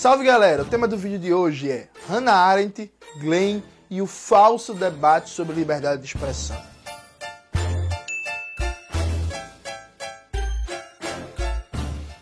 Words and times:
Salve 0.00 0.24
galera, 0.24 0.62
o 0.62 0.64
tema 0.64 0.88
do 0.88 0.96
vídeo 0.96 1.18
de 1.18 1.34
hoje 1.34 1.70
é 1.70 1.90
Hannah 2.08 2.32
Arendt, 2.32 2.90
Glenn 3.18 3.60
e 3.90 4.00
o 4.00 4.06
falso 4.06 4.72
debate 4.72 5.28
sobre 5.28 5.54
liberdade 5.54 6.00
de 6.00 6.08
expressão. 6.08 6.56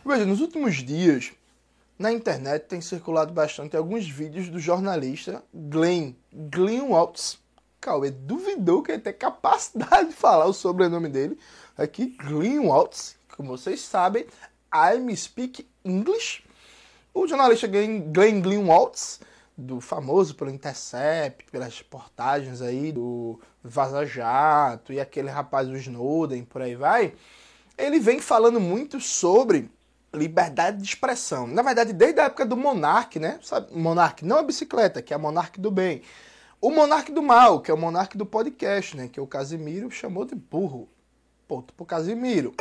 Veja, 0.04 0.26
nos 0.26 0.40
últimos 0.40 0.82
dias, 0.82 1.30
na 1.96 2.12
internet 2.12 2.64
tem 2.64 2.80
circulado 2.80 3.32
bastante 3.32 3.76
alguns 3.76 4.10
vídeos 4.10 4.48
do 4.48 4.58
jornalista 4.58 5.44
Glenn, 5.54 6.14
Glenn 6.32 6.88
Waltz. 6.88 7.38
Cauê 7.80 8.10
duvidou 8.10 8.82
que 8.82 8.90
ele 8.90 9.02
tem 9.02 9.12
capacidade 9.12 10.08
de 10.08 10.14
falar 10.16 10.46
o 10.46 10.52
sobrenome 10.52 11.08
dele. 11.08 11.38
Aqui, 11.76 12.06
Glenn 12.06 12.66
Waltz, 12.66 13.14
como 13.36 13.56
vocês 13.56 13.80
sabem, 13.82 14.26
I'm 14.74 15.14
Speak 15.14 15.64
English. 15.84 16.47
O 17.18 17.26
jornalista 17.26 17.66
Glenn, 17.66 18.12
Glenn, 18.12 18.64
Waltz, 18.64 19.18
do 19.56 19.80
famoso 19.80 20.36
pelo 20.36 20.52
Intercept, 20.52 21.50
pelas 21.50 21.76
reportagens 21.76 22.62
aí 22.62 22.92
do 22.92 23.40
Vaza 23.60 24.06
Jato 24.06 24.92
e 24.92 25.00
aquele 25.00 25.28
rapaz 25.28 25.66
do 25.66 25.76
Snowden, 25.76 26.44
por 26.44 26.62
aí 26.62 26.76
vai, 26.76 27.12
ele 27.76 27.98
vem 27.98 28.20
falando 28.20 28.60
muito 28.60 29.00
sobre 29.00 29.68
liberdade 30.14 30.78
de 30.78 30.84
expressão. 30.84 31.48
Na 31.48 31.60
verdade, 31.60 31.92
desde 31.92 32.20
a 32.20 32.26
época 32.26 32.46
do 32.46 32.56
Monark, 32.56 33.18
né? 33.18 33.40
Sabe, 33.42 33.76
Monark 33.76 34.24
não 34.24 34.38
a 34.38 34.42
bicicleta, 34.44 35.02
que 35.02 35.12
é 35.12 35.16
a 35.16 35.18
Monark 35.18 35.60
do 35.60 35.72
bem. 35.72 36.02
O 36.60 36.70
Monark 36.70 37.10
do 37.10 37.20
mal, 37.20 37.60
que 37.60 37.72
é 37.72 37.74
o 37.74 37.78
Monark 37.78 38.16
do 38.16 38.24
podcast, 38.24 38.96
né? 38.96 39.08
Que 39.08 39.20
o 39.20 39.26
Casimiro 39.26 39.90
chamou 39.90 40.24
de 40.24 40.36
burro. 40.36 40.88
Ponto 41.48 41.74
pro 41.74 41.84
Casimiro. 41.84 42.54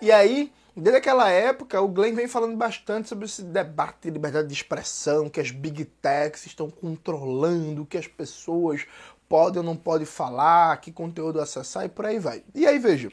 E 0.00 0.12
aí, 0.12 0.52
desde 0.76 0.98
aquela 0.98 1.30
época, 1.30 1.80
o 1.80 1.88
Glenn 1.88 2.14
vem 2.14 2.28
falando 2.28 2.56
bastante 2.56 3.08
sobre 3.08 3.24
esse 3.24 3.42
debate 3.42 4.02
de 4.02 4.10
liberdade 4.10 4.48
de 4.48 4.54
expressão, 4.54 5.28
que 5.28 5.40
as 5.40 5.50
big 5.50 5.84
techs 5.84 6.46
estão 6.46 6.70
controlando, 6.70 7.86
que 7.86 7.98
as 7.98 8.06
pessoas 8.06 8.86
podem 9.28 9.58
ou 9.58 9.64
não 9.64 9.76
podem 9.76 10.06
falar, 10.06 10.80
que 10.80 10.92
conteúdo 10.92 11.40
acessar 11.40 11.84
e 11.84 11.88
por 11.88 12.06
aí 12.06 12.18
vai. 12.18 12.44
E 12.54 12.66
aí, 12.66 12.78
veja, 12.78 13.10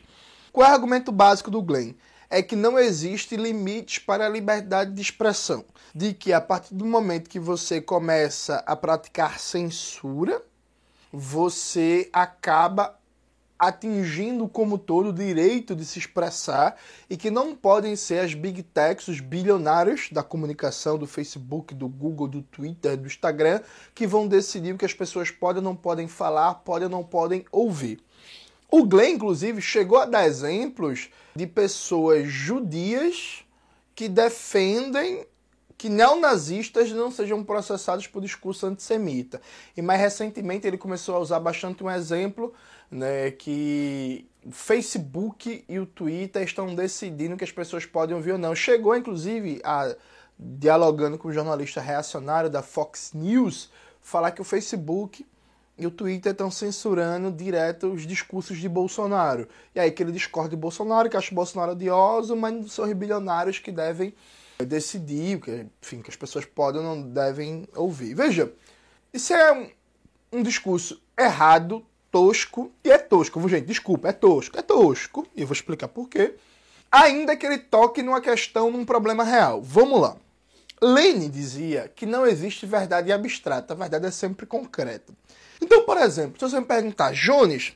qual 0.51 0.67
é 0.67 0.71
o 0.71 0.73
argumento 0.73 1.11
básico 1.11 1.49
do 1.49 1.61
Glenn? 1.61 1.93
é 2.33 2.41
que 2.41 2.55
não 2.55 2.79
existe 2.79 3.35
limites 3.37 3.99
para 3.99 4.25
a 4.25 4.29
liberdade 4.29 4.91
de 4.91 5.01
expressão. 5.01 5.63
De 5.93 6.15
que 6.15 6.33
a 6.33 6.41
partir 6.41 6.73
do 6.73 6.83
momento 6.83 7.29
que 7.29 7.39
você 7.39 7.79
começa 7.79 8.55
a 8.65 8.75
praticar 8.75 9.39
censura, 9.39 10.41
você 11.11 12.09
acaba 12.11 12.99
atingindo 13.67 14.47
como 14.47 14.77
todo 14.77 15.09
o 15.09 15.13
direito 15.13 15.75
de 15.75 15.85
se 15.85 15.99
expressar 15.99 16.77
e 17.09 17.15
que 17.15 17.31
não 17.31 17.55
podem 17.55 17.95
ser 17.95 18.19
as 18.19 18.33
big 18.33 18.63
techs, 18.63 19.07
os 19.07 19.19
bilionários 19.19 20.09
da 20.11 20.21
comunicação, 20.21 20.97
do 20.97 21.07
Facebook, 21.07 21.73
do 21.73 21.87
Google, 21.87 22.27
do 22.27 22.41
Twitter, 22.41 22.97
do 22.97 23.07
Instagram, 23.07 23.61
que 23.95 24.05
vão 24.07 24.27
decidir 24.27 24.73
o 24.73 24.77
que 24.77 24.85
as 24.85 24.93
pessoas 24.93 25.31
podem 25.31 25.57
ou 25.57 25.63
não 25.63 25.75
podem 25.75 26.07
falar, 26.07 26.55
podem 26.55 26.85
ou 26.85 26.91
não 26.91 27.03
podem 27.03 27.45
ouvir. 27.51 27.99
O 28.69 28.83
Glenn, 28.85 29.15
inclusive, 29.15 29.61
chegou 29.61 29.99
a 29.99 30.05
dar 30.05 30.25
exemplos 30.25 31.09
de 31.35 31.45
pessoas 31.45 32.27
judias 32.27 33.43
que 33.93 34.09
defendem 34.09 35.25
que 35.83 35.89
neonazistas 35.89 36.91
não 36.91 37.11
sejam 37.11 37.43
processados 37.43 38.07
por 38.07 38.21
discurso 38.21 38.65
antissemita. 38.65 39.41
E 39.75 39.81
mais 39.81 39.99
recentemente 39.99 40.65
ele 40.65 40.77
começou 40.77 41.13
a 41.13 41.19
usar 41.19 41.41
bastante 41.41 41.83
um 41.83 41.91
exemplo 41.91 42.53
né, 42.93 43.31
que 43.31 44.29
o 44.45 44.51
Facebook 44.51 45.65
e 45.67 45.79
o 45.79 45.85
Twitter 45.85 46.43
estão 46.43 46.75
decidindo 46.75 47.35
que 47.35 47.43
as 47.43 47.51
pessoas 47.51 47.85
podem 47.85 48.15
ouvir 48.15 48.33
ou 48.33 48.37
não. 48.37 48.55
Chegou, 48.55 48.95
inclusive, 48.95 49.59
a 49.63 49.95
dialogando 50.37 51.17
com 51.17 51.27
o 51.27 51.33
jornalista 51.33 51.79
reacionário 51.79 52.49
da 52.49 52.61
Fox 52.61 53.11
News, 53.13 53.71
falar 54.01 54.31
que 54.31 54.41
o 54.41 54.43
Facebook 54.43 55.25
e 55.77 55.87
o 55.87 55.91
Twitter 55.91 56.31
estão 56.31 56.51
censurando 56.51 57.31
direto 57.31 57.91
os 57.91 58.05
discursos 58.05 58.57
de 58.59 58.67
Bolsonaro. 58.67 59.47
E 59.73 59.79
aí 59.79 59.91
que 59.91 60.03
ele 60.03 60.11
discorda 60.11 60.49
de 60.49 60.55
Bolsonaro, 60.55 61.09
que 61.09 61.17
acha 61.17 61.33
Bolsonaro 61.33 61.71
odioso, 61.71 62.35
mas 62.35 62.71
são 62.71 62.85
os 62.85 62.93
bilionários 62.93 63.59
que 63.59 63.71
devem 63.71 64.13
decidir, 64.59 65.39
que, 65.39 65.65
enfim, 65.81 66.01
que 66.01 66.09
as 66.09 66.15
pessoas 66.15 66.45
podem 66.45 66.81
ou 66.81 66.95
não 66.95 67.01
devem 67.01 67.67
ouvir. 67.75 68.13
Veja, 68.13 68.51
isso 69.11 69.33
é 69.33 69.51
um, 69.51 69.69
um 70.39 70.43
discurso 70.43 71.01
errado, 71.17 71.85
tosco, 72.13 72.71
e 72.83 72.91
é 72.91 72.99
tosco, 72.99 73.49
gente, 73.49 73.65
desculpa, 73.65 74.09
é 74.09 74.11
tosco, 74.11 74.59
é 74.59 74.61
tosco, 74.61 75.25
e 75.35 75.41
eu 75.41 75.47
vou 75.47 75.55
explicar 75.55 75.87
por 75.87 76.07
quê. 76.07 76.35
Ainda 76.91 77.35
que 77.35 77.43
ele 77.43 77.57
toque 77.57 78.03
numa 78.03 78.21
questão, 78.21 78.69
num 78.69 78.85
problema 78.85 79.23
real. 79.23 79.63
Vamos 79.63 79.99
lá. 79.99 80.15
Lênin 80.79 81.27
dizia 81.27 81.91
que 81.95 82.05
não 82.05 82.27
existe 82.27 82.67
verdade 82.67 83.11
abstrata, 83.11 83.73
a 83.73 83.75
verdade 83.75 84.05
é 84.05 84.11
sempre 84.11 84.45
concreta. 84.45 85.11
Então, 85.59 85.85
por 85.85 85.97
exemplo, 85.97 86.37
se 86.37 86.47
você 86.47 86.59
me 86.59 86.67
perguntar, 86.67 87.13
Jones, 87.13 87.73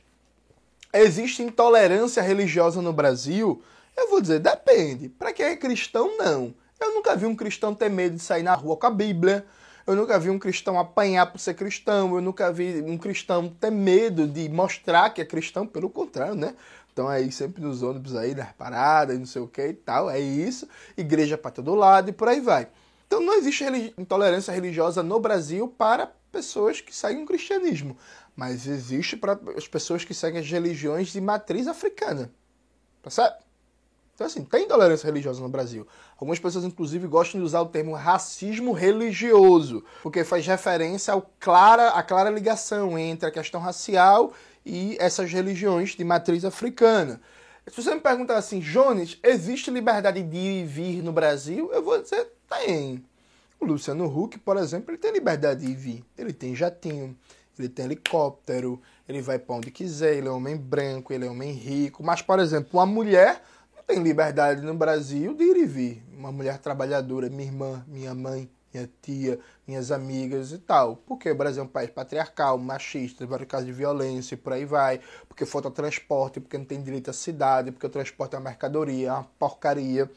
existe 0.92 1.42
intolerância 1.42 2.22
religiosa 2.22 2.80
no 2.80 2.92
Brasil? 2.92 3.60
Eu 3.96 4.08
vou 4.08 4.20
dizer, 4.20 4.38
depende. 4.38 5.08
Para 5.08 5.32
quem 5.32 5.46
é 5.46 5.56
cristão, 5.56 6.16
não. 6.16 6.54
Eu 6.80 6.94
nunca 6.94 7.16
vi 7.16 7.26
um 7.26 7.34
cristão 7.34 7.74
ter 7.74 7.90
medo 7.90 8.14
de 8.14 8.22
sair 8.22 8.44
na 8.44 8.54
rua 8.54 8.76
com 8.76 8.86
a 8.86 8.90
Bíblia. 8.90 9.44
Eu 9.88 9.96
nunca 9.96 10.18
vi 10.18 10.28
um 10.28 10.38
cristão 10.38 10.78
apanhar 10.78 11.24
por 11.32 11.38
ser 11.38 11.54
cristão. 11.54 12.14
Eu 12.14 12.20
nunca 12.20 12.52
vi 12.52 12.82
um 12.86 12.98
cristão 12.98 13.48
ter 13.48 13.70
medo 13.70 14.28
de 14.28 14.46
mostrar 14.46 15.08
que 15.08 15.22
é 15.22 15.24
cristão. 15.24 15.66
Pelo 15.66 15.88
contrário, 15.88 16.34
né? 16.34 16.54
Então 16.92 17.08
aí 17.08 17.32
sempre 17.32 17.62
nos 17.62 17.82
ônibus 17.82 18.14
aí, 18.14 18.34
nas 18.34 18.52
paradas, 18.52 19.18
não 19.18 19.24
sei 19.24 19.40
o 19.40 19.48
que 19.48 19.66
e 19.66 19.72
tal. 19.72 20.10
É 20.10 20.20
isso. 20.20 20.68
Igreja 20.94 21.38
para 21.38 21.52
todo 21.52 21.74
lado 21.74 22.10
e 22.10 22.12
por 22.12 22.28
aí 22.28 22.38
vai. 22.38 22.68
Então 23.06 23.22
não 23.22 23.32
existe 23.32 23.64
intolerância 23.96 24.52
religiosa 24.52 25.02
no 25.02 25.18
Brasil 25.18 25.66
para 25.66 26.12
pessoas 26.30 26.82
que 26.82 26.94
seguem 26.94 27.22
o 27.22 27.26
cristianismo, 27.26 27.96
mas 28.36 28.66
existe 28.66 29.16
para 29.16 29.40
as 29.56 29.66
pessoas 29.66 30.04
que 30.04 30.12
seguem 30.12 30.38
as 30.38 30.50
religiões 30.50 31.08
de 31.08 31.20
matriz 31.22 31.66
africana. 31.66 32.30
Percebe? 33.02 33.36
Então, 34.18 34.26
assim, 34.26 34.42
tem 34.42 34.64
intolerância 34.64 35.06
religiosa 35.06 35.40
no 35.40 35.48
Brasil. 35.48 35.86
Algumas 36.18 36.40
pessoas, 36.40 36.64
inclusive, 36.64 37.06
gostam 37.06 37.40
de 37.40 37.46
usar 37.46 37.60
o 37.60 37.66
termo 37.66 37.94
racismo 37.94 38.72
religioso, 38.72 39.84
porque 40.02 40.24
faz 40.24 40.44
referência 40.44 41.14
ao 41.14 41.30
clara, 41.38 41.90
à 41.90 42.02
clara 42.02 42.28
ligação 42.28 42.98
entre 42.98 43.28
a 43.28 43.30
questão 43.30 43.60
racial 43.60 44.32
e 44.66 44.96
essas 44.98 45.32
religiões 45.32 45.90
de 45.90 46.02
matriz 46.02 46.44
africana. 46.44 47.20
Se 47.68 47.80
você 47.80 47.94
me 47.94 48.00
perguntar 48.00 48.38
assim, 48.38 48.58
Jones, 48.58 49.20
existe 49.22 49.70
liberdade 49.70 50.20
de 50.20 50.36
ir 50.36 50.62
e 50.62 50.64
vir 50.64 51.00
no 51.00 51.12
Brasil? 51.12 51.70
Eu 51.72 51.80
vou 51.80 52.02
dizer, 52.02 52.26
tem. 52.50 53.04
O 53.60 53.66
Luciano 53.66 54.06
Huck, 54.06 54.36
por 54.40 54.56
exemplo, 54.56 54.90
ele 54.90 54.98
tem 54.98 55.12
liberdade 55.12 55.64
de 55.64 55.70
ir 55.70 55.76
vir. 55.76 56.04
Ele 56.18 56.32
tem 56.32 56.56
jatinho, 56.56 57.16
ele 57.56 57.68
tem 57.68 57.84
helicóptero, 57.84 58.82
ele 59.08 59.22
vai 59.22 59.38
para 59.38 59.54
onde 59.54 59.70
quiser, 59.70 60.16
ele 60.16 60.26
é 60.26 60.30
homem 60.32 60.56
branco, 60.56 61.12
ele 61.12 61.24
é 61.24 61.30
homem 61.30 61.52
rico. 61.52 62.02
Mas, 62.02 62.20
por 62.20 62.40
exemplo, 62.40 62.70
uma 62.72 62.86
mulher 62.86 63.44
tem 63.88 64.02
liberdade 64.02 64.60
no 64.60 64.74
Brasil 64.74 65.32
de 65.32 65.44
ir 65.44 65.56
e 65.56 65.64
vir. 65.64 66.04
Uma 66.12 66.30
mulher 66.30 66.58
trabalhadora, 66.58 67.30
minha 67.30 67.44
irmã, 67.44 67.82
minha 67.88 68.14
mãe, 68.14 68.46
minha 68.72 68.88
tia, 69.00 69.40
minhas 69.66 69.90
amigas 69.90 70.52
e 70.52 70.58
tal. 70.58 70.96
Porque 71.06 71.30
o 71.30 71.34
Brasil 71.34 71.62
é 71.62 71.64
um 71.64 71.68
país 71.68 71.88
patriarcal, 71.88 72.58
machista, 72.58 73.26
vários 73.26 73.48
casos 73.48 73.64
de 73.64 73.72
violência 73.72 74.34
e 74.34 74.36
por 74.36 74.52
aí 74.52 74.66
vai. 74.66 75.00
Porque 75.26 75.46
falta 75.46 75.70
transporte, 75.70 76.38
porque 76.38 76.58
não 76.58 76.66
tem 76.66 76.82
direito 76.82 77.08
à 77.08 77.14
cidade, 77.14 77.72
porque 77.72 77.86
o 77.86 77.88
transporte 77.88 78.34
é 78.34 78.38
uma 78.38 78.44
mercadoria, 78.44 79.08
é 79.08 79.12
uma 79.12 79.24
porcaria 79.38 80.10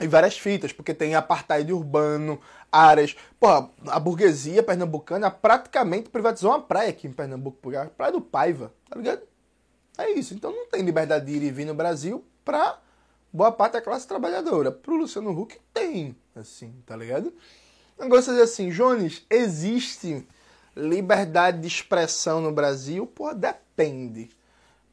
e 0.00 0.06
várias 0.06 0.38
fitas, 0.38 0.72
porque 0.72 0.94
tem 0.94 1.16
apartheid 1.16 1.72
urbano, 1.72 2.40
áreas. 2.70 3.16
Pô, 3.40 3.48
a 3.88 3.98
burguesia 3.98 4.62
pernambucana 4.62 5.28
praticamente 5.28 6.08
privatizou 6.08 6.52
uma 6.52 6.62
praia 6.62 6.90
aqui 6.90 7.08
em 7.08 7.12
Pernambuco, 7.12 7.72
é 7.72 7.78
a 7.78 7.86
praia 7.86 8.12
do 8.12 8.20
Paiva, 8.20 8.72
tá 8.88 8.96
ligado? 8.96 9.22
É 9.98 10.10
isso. 10.10 10.34
Então 10.34 10.52
não 10.52 10.68
tem 10.68 10.82
liberdade 10.82 11.26
de 11.26 11.32
ir 11.32 11.42
e 11.42 11.50
vir 11.50 11.64
no 11.64 11.74
Brasil 11.74 12.24
pra 12.46 12.78
boa 13.32 13.50
parte 13.50 13.72
da 13.72 13.82
classe 13.82 14.06
trabalhadora. 14.06 14.70
Pro 14.70 14.96
Luciano 14.96 15.38
Huck 15.38 15.58
tem, 15.74 16.16
assim, 16.34 16.72
tá 16.86 16.96
ligado? 16.96 17.34
Agora 17.98 18.22
você 18.22 18.30
dizer 18.30 18.44
assim, 18.44 18.70
Jones, 18.70 19.26
existe 19.28 20.26
liberdade 20.76 21.60
de 21.60 21.66
expressão 21.66 22.40
no 22.40 22.52
Brasil? 22.52 23.04
Pô, 23.06 23.34
depende. 23.34 24.30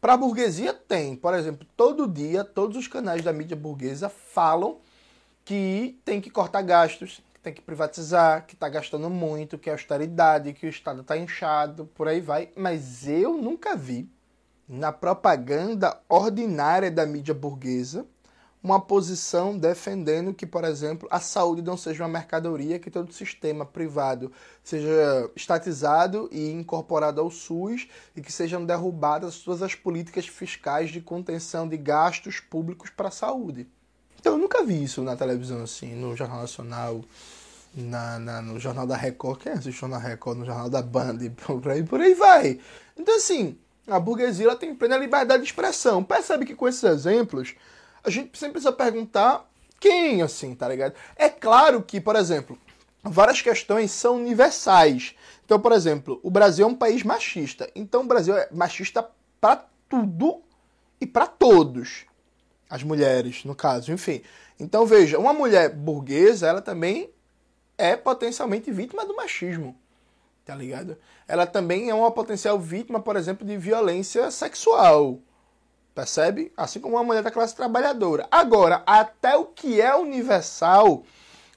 Para 0.02 0.14
a 0.14 0.18
burguesia 0.18 0.74
tem. 0.74 1.16
Por 1.16 1.34
exemplo, 1.36 1.68
todo 1.78 2.08
dia, 2.08 2.44
todos 2.44 2.76
os 2.76 2.88
canais 2.88 3.24
da 3.24 3.32
mídia 3.32 3.56
burguesa 3.56 4.10
falam 4.10 4.80
que 5.46 6.00
tem 6.04 6.20
que 6.20 6.30
cortar 6.30 6.64
gastos, 6.64 7.22
que 7.34 7.40
tem 7.40 7.54
que 7.54 7.62
privatizar, 7.62 8.48
que 8.48 8.56
está 8.56 8.68
gastando 8.68 9.10
muito, 9.10 9.60
que 9.60 9.70
é 9.70 9.74
austeridade, 9.74 10.54
que 10.54 10.66
o 10.66 10.70
Estado 10.70 11.02
está 11.02 11.16
inchado, 11.16 11.86
por 11.94 12.08
aí 12.08 12.20
vai. 12.20 12.50
Mas 12.56 13.08
eu 13.08 13.38
nunca 13.38 13.76
vi 13.76 14.10
na 14.68 14.92
propaganda 14.92 16.00
ordinária 16.10 16.90
da 16.90 17.06
mídia 17.06 17.34
burguesa 17.34 18.06
uma 18.64 18.80
posição 18.80 19.58
defendendo 19.58 20.34
que, 20.34 20.46
por 20.46 20.64
exemplo, 20.64 21.06
a 21.12 21.20
saúde 21.20 21.62
não 21.62 21.76
seja 21.76 22.04
uma 22.04 22.10
mercadoria, 22.10 22.80
que 22.80 22.90
todo 22.90 23.10
o 23.10 23.14
sistema 23.14 23.66
privado 23.66 24.32
seja 24.64 25.30
estatizado 25.36 26.30
e 26.32 26.50
incorporado 26.50 27.20
ao 27.20 27.30
SUS 27.30 27.90
e 28.16 28.22
que 28.22 28.32
sejam 28.32 28.66
derrubadas 28.66 29.40
todas 29.40 29.62
as 29.62 29.76
políticas 29.76 30.26
fiscais 30.26 30.92
de 30.92 31.02
contenção 31.02 31.68
de 31.68 31.76
gastos 31.76 32.40
públicos 32.40 32.90
para 32.90 33.10
a 33.10 33.12
saúde. 33.12 33.68
Então 34.18 34.34
eu 34.34 34.40
nunca 34.40 34.64
vi 34.64 34.82
isso 34.82 35.04
na 35.04 35.18
televisão 35.18 35.62
assim, 35.62 35.94
no 35.94 36.16
Jornal 36.16 36.40
Nacional, 36.40 37.04
na, 37.76 38.18
na, 38.18 38.42
no 38.42 38.58
Jornal 38.58 38.88
da 38.88 38.96
Record. 38.96 39.42
Quem 39.42 39.72
Jornal 39.74 40.00
da 40.00 40.08
Record 40.08 40.38
no 40.38 40.46
Jornal 40.46 40.70
da 40.70 40.82
Band? 40.82 41.18
Por 41.46 41.70
aí, 41.70 41.84
por 41.84 42.00
aí 42.00 42.14
vai. 42.14 42.62
Então, 42.98 43.18
assim, 43.18 43.58
a 43.88 44.00
burguesia 44.00 44.56
tem 44.56 44.74
plena 44.74 44.98
liberdade 44.98 45.44
de 45.44 45.50
expressão. 45.50 46.04
Percebe 46.04 46.46
que 46.46 46.56
com 46.56 46.68
esses 46.68 46.84
exemplos, 46.84 47.56
a 48.04 48.10
gente 48.10 48.38
sempre 48.38 48.54
precisa 48.54 48.72
perguntar 48.72 49.50
quem, 49.80 50.22
assim, 50.22 50.56
tá 50.56 50.68
ligado? 50.68 50.94
É 51.16 51.30
claro 51.30 51.82
que, 51.82 52.00
por 52.00 52.16
exemplo, 52.16 52.58
várias 53.04 53.42
questões 53.42 53.92
são 53.92 54.16
universais. 54.16 55.16
Então, 55.46 55.60
por 55.60 55.74
exemplo, 55.74 56.20
o 56.24 56.32
Brasil 56.32 56.66
é 56.66 56.70
um 56.70 56.76
país 56.76 57.04
machista. 57.04 57.70
Então, 57.76 58.02
o 58.02 58.08
Brasil 58.08 58.36
é 58.38 58.48
machista 58.52 59.08
para 59.42 59.66
tudo 59.90 60.42
e 61.02 61.06
para 61.06 61.28
todos. 61.28 62.06
As 62.70 62.82
mulheres, 62.82 63.44
no 63.44 63.54
caso, 63.54 63.92
enfim. 63.92 64.22
Então, 64.58 64.86
veja, 64.86 65.20
uma 65.20 65.34
mulher 65.34 65.70
burguesa, 65.70 66.48
ela 66.48 66.62
também 66.62 67.10
é 67.78 67.96
potencialmente 67.98 68.72
vítima 68.72 69.06
do 69.06 69.16
machismo. 69.16 69.76
Tá 70.46 70.54
ligado? 70.56 70.98
Ela 71.28 71.46
também 71.46 71.90
é 71.90 71.94
uma 71.94 72.12
potencial 72.12 72.60
vítima, 72.60 73.00
por 73.00 73.16
exemplo, 73.16 73.48
de 73.48 73.58
violência 73.58 74.30
sexual. 74.30 75.20
Percebe? 75.96 76.52
Assim 76.58 76.80
como 76.80 76.96
uma 76.96 77.04
mulher 77.04 77.24
da 77.24 77.32
classe 77.32 77.56
trabalhadora. 77.56 78.28
Agora, 78.30 78.84
até 78.86 79.38
o 79.38 79.46
que 79.46 79.80
é 79.80 79.96
universal 79.96 81.04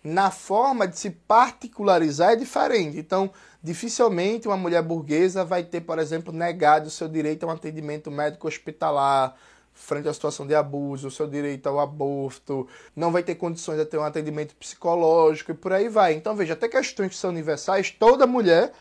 na 0.04 0.30
forma 0.30 0.86
de 0.86 0.98
se 0.98 1.10
particularizar 1.10 2.32
é 2.32 2.36
diferente. 2.36 2.96
Então, 2.96 3.30
dificilmente 3.60 4.46
uma 4.46 4.56
mulher 4.56 4.82
burguesa 4.82 5.44
vai 5.44 5.64
ter, 5.64 5.80
por 5.80 5.98
exemplo, 5.98 6.32
negado 6.32 6.86
o 6.86 6.90
seu 6.90 7.08
direito 7.08 7.42
a 7.42 7.48
um 7.48 7.52
atendimento 7.52 8.08
médico 8.10 8.46
hospitalar 8.46 9.34
frente 9.76 10.08
à 10.08 10.14
situação 10.14 10.46
de 10.46 10.54
abuso, 10.54 11.06
o 11.06 11.10
seu 11.10 11.28
direito 11.28 11.68
ao 11.68 11.78
aborto, 11.78 12.66
não 12.96 13.12
vai 13.12 13.22
ter 13.22 13.34
condições 13.36 13.76
de 13.76 13.84
ter 13.84 13.98
um 13.98 14.02
atendimento 14.02 14.56
psicológico 14.56 15.52
e 15.52 15.54
por 15.54 15.72
aí 15.72 15.88
vai. 15.88 16.14
Então, 16.14 16.34
veja, 16.34 16.54
até 16.54 16.66
questões 16.66 17.10
que 17.10 17.16
são 17.16 17.30
universais, 17.30 17.90
toda 17.90 18.26
mulher 18.26 18.72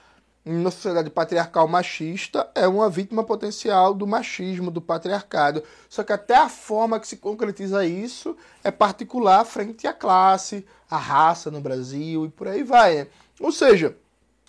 na 0.46 0.72
sociedade 0.72 1.10
patriarcal 1.10 1.68
machista 1.68 2.50
é 2.54 2.68
uma 2.68 2.90
vítima 2.90 3.24
potencial 3.24 3.94
do 3.94 4.08
machismo, 4.08 4.72
do 4.72 4.80
patriarcado. 4.80 5.64
Só 5.90 6.04
que 6.04 6.14
até 6.14 6.36
a 6.36 6.48
forma 6.48 7.00
que 7.00 7.08
se 7.08 7.18
concretiza 7.18 7.86
isso 7.86 8.38
é 8.64 8.72
particular 8.72 9.44
frente 9.44 9.88
à 9.88 9.94
classe, 9.94 10.66
à 10.90 10.98
raça 10.98 11.52
no 11.52 11.60
Brasil 11.60 12.26
e 12.26 12.30
por 12.30 12.48
aí 12.48 12.64
vai. 12.64 13.08
Ou 13.40 13.52
seja, 13.52 13.98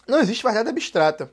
não 0.07 0.21
existe 0.21 0.45
verdade 0.45 0.69
abstrata. 0.69 1.33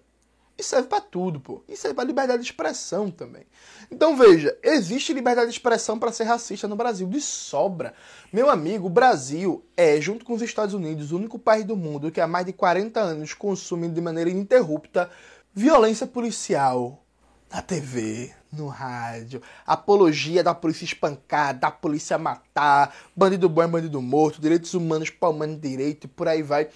Isso 0.57 0.69
serve 0.69 0.87
para 0.87 1.01
tudo, 1.01 1.39
pô. 1.39 1.63
Isso 1.67 1.81
serve 1.81 1.95
para 1.95 2.03
liberdade 2.03 2.43
de 2.43 2.49
expressão 2.49 3.09
também. 3.09 3.43
Então 3.91 4.15
veja, 4.15 4.55
existe 4.61 5.11
liberdade 5.11 5.47
de 5.47 5.53
expressão 5.53 5.97
para 5.97 6.11
ser 6.11 6.25
racista 6.25 6.67
no 6.67 6.75
Brasil, 6.75 7.07
de 7.07 7.19
sobra. 7.19 7.93
Meu 8.31 8.49
amigo, 8.49 8.87
o 8.87 8.89
Brasil 8.89 9.65
é, 9.75 9.99
junto 9.99 10.23
com 10.23 10.33
os 10.33 10.41
Estados 10.41 10.75
Unidos, 10.75 11.11
o 11.11 11.17
único 11.17 11.39
país 11.39 11.65
do 11.65 11.75
mundo 11.75 12.11
que 12.11 12.21
há 12.21 12.27
mais 12.27 12.45
de 12.45 12.53
40 12.53 12.99
anos 12.99 13.33
consome 13.33 13.89
de 13.89 13.99
maneira 13.99 14.29
ininterrupta 14.29 15.09
violência 15.53 16.07
policial 16.07 17.03
na 17.51 17.61
TV, 17.61 18.33
no 18.51 18.67
rádio, 18.67 19.41
apologia 19.65 20.43
da 20.43 20.55
polícia 20.55 20.85
espancar, 20.85 21.57
da 21.57 21.69
polícia 21.69 22.17
matar, 22.17 22.95
bandido 23.15 23.47
bom 23.47 23.61
é 23.61 23.67
bandido 23.67 24.01
morto, 24.01 24.41
direitos 24.41 24.73
humanos 24.73 25.11
palmando 25.11 25.59
direito 25.59 26.05
e 26.05 26.07
por 26.07 26.27
aí 26.27 26.41
vai. 26.41 26.69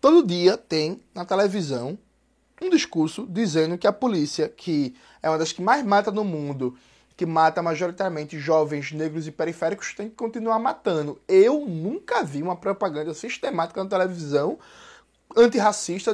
Todo 0.00 0.26
dia 0.26 0.56
tem 0.56 1.00
na 1.14 1.24
televisão 1.24 1.96
um 2.60 2.70
discurso 2.70 3.26
dizendo 3.28 3.76
que 3.76 3.86
a 3.86 3.92
polícia, 3.92 4.48
que 4.48 4.94
é 5.22 5.28
uma 5.28 5.38
das 5.38 5.52
que 5.52 5.62
mais 5.62 5.84
mata 5.84 6.10
no 6.10 6.24
mundo, 6.24 6.76
que 7.16 7.26
mata 7.26 7.62
majoritariamente 7.62 8.38
jovens 8.38 8.92
negros 8.92 9.26
e 9.26 9.32
periféricos, 9.32 9.94
tem 9.94 10.08
que 10.08 10.16
continuar 10.16 10.58
matando. 10.58 11.20
Eu 11.28 11.66
nunca 11.66 12.22
vi 12.22 12.42
uma 12.42 12.56
propaganda 12.56 13.14
sistemática 13.14 13.82
na 13.82 13.88
televisão 13.88 14.58
antirracista 15.36 16.12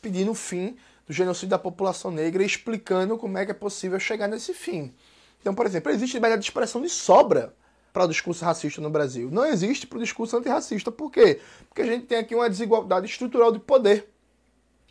pedindo 0.00 0.34
fim 0.34 0.76
do 1.06 1.12
genocídio 1.12 1.50
da 1.50 1.58
população 1.58 2.10
negra 2.10 2.42
e 2.42 2.46
explicando 2.46 3.16
como 3.16 3.38
é 3.38 3.44
que 3.44 3.52
é 3.52 3.54
possível 3.54 3.98
chegar 3.98 4.28
nesse 4.28 4.52
fim. 4.52 4.92
Então, 5.40 5.54
por 5.54 5.66
exemplo, 5.66 5.92
existe 5.92 6.14
liberdade 6.14 6.42
de 6.42 6.48
expressão 6.48 6.82
de 6.82 6.88
sobra 6.88 7.54
para 7.92 8.04
o 8.04 8.08
discurso 8.08 8.44
racista 8.44 8.80
no 8.80 8.90
Brasil. 8.90 9.30
Não 9.30 9.46
existe 9.46 9.86
para 9.86 9.98
o 9.98 10.02
discurso 10.02 10.36
antirracista. 10.36 10.90
Por 10.90 11.10
quê? 11.10 11.40
Porque 11.68 11.82
a 11.82 11.86
gente 11.86 12.06
tem 12.06 12.18
aqui 12.18 12.34
uma 12.34 12.50
desigualdade 12.50 13.06
estrutural 13.06 13.52
de 13.52 13.58
poder 13.58 14.08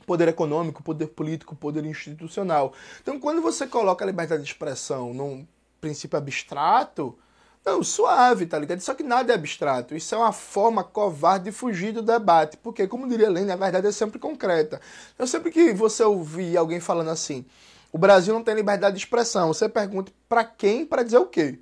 poder 0.05 0.27
econômico, 0.27 0.83
poder 0.83 1.07
político, 1.07 1.55
poder 1.55 1.85
institucional. 1.85 2.73
Então, 3.01 3.19
quando 3.19 3.41
você 3.41 3.67
coloca 3.67 4.03
a 4.03 4.07
liberdade 4.07 4.43
de 4.43 4.49
expressão 4.49 5.13
num 5.13 5.45
princípio 5.81 6.17
abstrato, 6.17 7.17
não, 7.65 7.83
suave, 7.83 8.45
tá 8.45 8.59
ligado? 8.59 8.79
Só 8.81 8.93
que 8.93 9.01
nada 9.01 9.33
é 9.33 9.35
abstrato. 9.35 9.95
Isso 9.95 10.13
é 10.13 10.17
uma 10.17 10.31
forma 10.31 10.83
covarde 10.83 11.45
de 11.45 11.51
fugir 11.51 11.91
do 11.91 12.03
debate. 12.03 12.57
Porque, 12.57 12.87
como 12.87 13.09
diria 13.09 13.27
Lênin, 13.27 13.51
a 13.51 13.55
verdade 13.55 13.87
é 13.87 13.91
sempre 13.91 14.19
concreta. 14.19 14.79
Então, 15.15 15.25
sempre 15.25 15.49
que 15.49 15.73
você 15.73 16.03
ouvir 16.03 16.55
alguém 16.55 16.79
falando 16.79 17.09
assim, 17.09 17.43
o 17.91 17.97
Brasil 17.97 18.35
não 18.35 18.43
tem 18.43 18.53
liberdade 18.53 18.95
de 18.95 19.01
expressão, 19.01 19.47
você 19.47 19.67
pergunta 19.67 20.11
para 20.29 20.43
quem, 20.43 20.85
para 20.85 21.01
dizer 21.01 21.17
o 21.17 21.25
quê? 21.25 21.57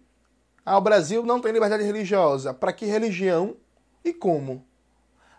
Ah, 0.66 0.78
o 0.78 0.82
Brasil 0.82 1.24
não 1.26 1.40
tem 1.40 1.54
liberdade 1.54 1.84
religiosa. 1.84 2.54
Para 2.54 2.74
que 2.74 2.86
religião 2.86 3.56
e 4.04 4.14
como? 4.14 4.66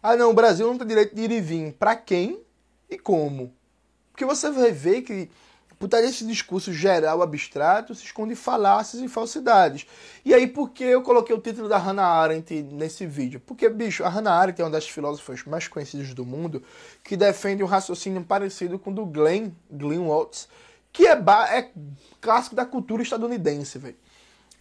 Ah, 0.02 0.16
não, 0.16 0.30
o 0.30 0.34
Brasil 0.34 0.66
não 0.66 0.78
tem 0.78 0.86
direito 0.86 1.14
de 1.14 1.22
ir 1.22 1.30
e 1.30 1.40
vir. 1.40 1.72
Para 1.72 1.96
quem 1.96 2.43
e 2.94 2.98
como? 2.98 3.52
Porque 4.12 4.24
você 4.24 4.50
vai 4.50 4.72
ver 4.72 5.02
que 5.02 5.28
por 5.78 5.88
trás 5.88 6.06
desse 6.06 6.24
discurso 6.24 6.72
geral 6.72 7.20
abstrato 7.20 7.94
se 7.94 8.04
esconde 8.04 8.34
falácias 8.34 9.02
e 9.02 9.08
falsidades. 9.08 9.86
E 10.24 10.32
aí, 10.32 10.46
por 10.46 10.70
que 10.70 10.84
eu 10.84 11.02
coloquei 11.02 11.34
o 11.34 11.40
título 11.40 11.68
da 11.68 11.76
Hannah 11.76 12.06
Arendt 12.06 12.62
nesse 12.62 13.06
vídeo? 13.06 13.40
Porque, 13.44 13.68
bicho, 13.68 14.04
a 14.04 14.08
Hannah 14.08 14.32
Arendt 14.32 14.60
é 14.60 14.64
uma 14.64 14.70
das 14.70 14.88
filósofas 14.88 15.44
mais 15.44 15.68
conhecidas 15.68 16.14
do 16.14 16.24
mundo 16.24 16.62
que 17.02 17.16
defende 17.16 17.62
um 17.62 17.66
raciocínio 17.66 18.22
parecido 18.22 18.78
com 18.78 18.90
o 18.90 18.94
do 18.94 19.04
Glenn, 19.04 19.50
Glenn 19.70 20.06
Waltz, 20.06 20.48
que 20.92 21.06
é, 21.06 21.12
é 21.50 21.70
clássico 22.20 22.54
da 22.54 22.64
cultura 22.64 23.02
estadunidense, 23.02 23.78
velho. 23.78 23.96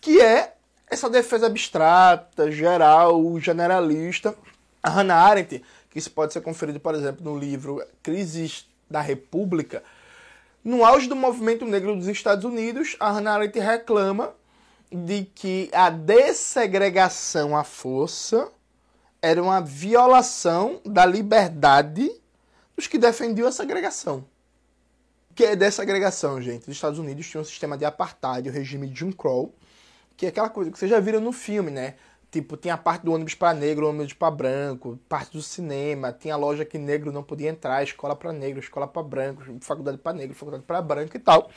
Que 0.02 0.20
é 0.20 0.56
essa 0.90 1.10
defesa 1.10 1.46
abstrata, 1.46 2.52
geral, 2.52 3.40
generalista. 3.40 4.36
A 4.82 4.90
Hannah 4.90 5.16
Arendt 5.16 5.64
que 5.94 6.00
isso 6.00 6.10
pode 6.10 6.34
ser 6.34 6.42
conferido, 6.42 6.80
por 6.80 6.96
exemplo, 6.96 7.24
no 7.24 7.38
livro 7.38 7.80
Crises 8.02 8.68
da 8.90 9.00
República. 9.00 9.84
No 10.64 10.84
auge 10.84 11.08
do 11.08 11.16
movimento 11.16 11.66
negro 11.66 11.96
dos 11.96 12.08
Estados 12.08 12.44
Unidos, 12.44 12.98
a 13.00 13.12
Hannah 13.12 13.36
Arendt 13.36 13.60
reclama 13.60 14.34
de 14.92 15.26
que 15.36 15.70
a 15.72 15.92
dessegregação 15.92 17.56
à 17.56 17.64
força 17.64 18.52
era 19.22 19.42
uma 19.42 19.62
violação 19.62 20.82
da 20.84 21.06
liberdade 21.06 22.12
dos 22.76 22.88
que 22.88 22.98
defendiam 22.98 23.48
a 23.48 23.52
segregação. 23.52 24.26
O 25.30 25.36
que 25.36 25.46
é 25.46 25.56
dessegregação, 25.56 26.42
gente? 26.42 26.64
Os 26.64 26.76
Estados 26.76 26.98
Unidos 26.98 27.30
tinham 27.30 27.44
um 27.44 27.46
sistema 27.46 27.78
de 27.78 27.86
apartheid, 27.86 28.50
o 28.50 28.52
regime 28.52 28.88
de 28.88 29.00
Jim 29.00 29.12
Crow, 29.12 29.54
que 30.18 30.26
é 30.26 30.30
aquela 30.30 30.50
coisa 30.50 30.72
que 30.72 30.80
vocês 30.80 30.90
já 30.90 31.00
viram 31.00 31.22
no 31.22 31.32
filme, 31.32 31.70
né? 31.70 31.94
Tipo, 32.34 32.58
tinha 32.58 32.74
a 32.74 32.78
parte 32.78 33.04
do 33.04 33.14
ônibus 33.14 33.36
para 33.36 33.54
negro, 33.54 33.88
ônibus 33.88 34.12
para 34.12 34.32
branco, 34.32 35.00
parte 35.08 35.34
do 35.34 35.42
cinema, 35.44 36.12
tinha 36.12 36.36
loja 36.36 36.66
que 36.66 36.80
negro 36.80 37.12
não 37.12 37.22
podia 37.22 37.48
entrar, 37.48 37.84
escola 37.84 38.16
para 38.16 38.34
negro, 38.34 38.60
escola 38.60 38.88
para 38.88 39.04
branco, 39.04 39.44
faculdade 39.62 40.00
para 40.00 40.18
negro, 40.18 40.36
faculdade 40.36 40.64
para 40.64 40.82
branco 40.82 41.16
e 41.16 41.20
tal. 41.20 41.52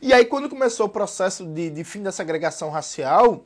E 0.00 0.14
aí, 0.14 0.24
quando 0.24 0.48
começou 0.48 0.86
o 0.86 0.88
processo 0.88 1.44
de, 1.44 1.68
de 1.68 1.84
fim 1.84 2.02
da 2.02 2.10
segregação 2.10 2.70
racial, 2.70 3.44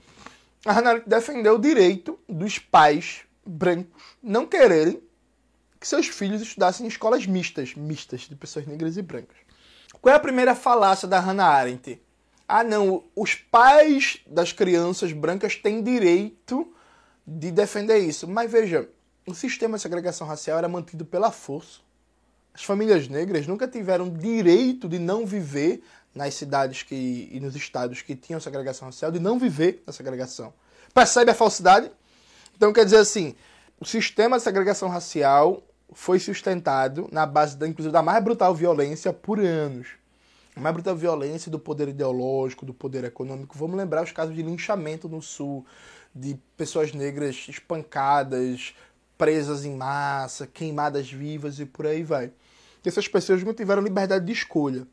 a 0.65 0.71
Hannah 0.71 1.03
defendeu 1.05 1.57
o 1.57 1.59
direito 1.59 2.17
dos 2.29 2.61
pais 2.61 3.23
brancos 3.45 4.01
não 4.23 4.47
quererem 4.47 5.03
que 5.81 5.89
seus 5.89 6.07
filhos 6.07 6.41
estudassem 6.41 6.87
em 6.87 6.89
escolas 6.89 7.27
mistas, 7.27 7.75
mistas 7.75 8.21
de 8.21 8.37
pessoas 8.37 8.69
negras 8.69 8.97
e 8.97 9.03
brancas. 9.03 9.37
Qual 10.01 10.13
é 10.13 10.17
a 10.17 10.21
primeira 10.21 10.55
falácia 10.55 11.09
da 11.09 11.19
Hannah 11.19 11.49
Arendt? 11.49 12.01
Ah, 12.49 12.65
não, 12.65 13.05
os 13.15 13.35
pais 13.35 14.21
das 14.27 14.53
crianças 14.53 15.13
brancas 15.13 15.55
têm 15.55 15.83
direito 15.83 16.73
de 17.27 17.53
defender 17.53 17.99
isso. 17.99 18.27
Mas 18.27 18.51
veja, 18.51 18.89
o 19.27 19.35
sistema 19.35 19.77
de 19.77 19.83
segregação 19.83 20.27
racial 20.27 20.57
era 20.57 20.67
mantido 20.67 21.05
pela 21.05 21.31
força. 21.31 21.81
As 22.55 22.65
famílias 22.65 23.07
negras 23.07 23.47
nunca 23.47 23.69
tiveram 23.69 24.09
direito 24.09 24.89
de 24.89 24.99
não 24.99 25.27
viver 25.27 25.85
nas 26.15 26.33
cidades 26.35 26.83
que, 26.83 27.29
e 27.31 27.39
nos 27.39 27.55
estados 27.55 28.01
que 28.01 28.17
tinham 28.17 28.41
segregação 28.41 28.89
racial, 28.89 29.13
de 29.13 29.21
não 29.21 29.39
viver 29.39 29.83
na 29.87 29.93
segregação. 29.93 30.55
Percebe 30.95 31.31
a 31.31 31.35
falsidade? 31.35 31.93
Então 32.57 32.73
quer 32.73 32.87
dizer 32.87 32.97
assim, 32.97 33.37
o 33.79 33.85
sistema 33.85 34.39
de 34.39 34.43
segregação 34.43 34.89
racial 34.89 35.63
foi 35.93 36.19
sustentado 36.19 37.09
na 37.13 37.27
base, 37.27 37.59
da, 37.59 37.69
inclusive, 37.69 37.93
da 37.93 38.03
mais 38.03 38.25
brutal 38.25 38.55
violência 38.55 39.13
por 39.13 39.39
anos 39.39 39.98
mais 40.59 40.75
bruta 40.75 40.95
violência 40.95 41.51
do 41.51 41.59
poder 41.59 41.89
ideológico, 41.89 42.67
do 42.67 42.75
poder 42.75 43.05
econômico. 43.05 43.57
Vamos 43.57 43.77
lembrar 43.77 44.03
os 44.03 44.13
casos 44.13 44.35
de 44.35 44.43
linchamento 44.43 45.09
no 45.09 45.23
Sul, 45.23 45.65
de 46.15 46.39
pessoas 46.57 46.93
negras 46.93 47.47
espancadas, 47.49 48.75
presas 49.17 49.65
em 49.65 49.75
massa, 49.75 50.47
queimadas 50.47 51.11
vivas 51.11 51.59
e 51.61 51.67
por 51.67 51.87
aí 51.87 52.03
vai. 52.03 52.31
Essas 52.85 53.07
pessoas 53.07 53.43
não 53.45 53.53
tiveram 53.53 53.83
liberdade 53.83 54.25
de 54.25 54.33
escolha. 54.33 54.87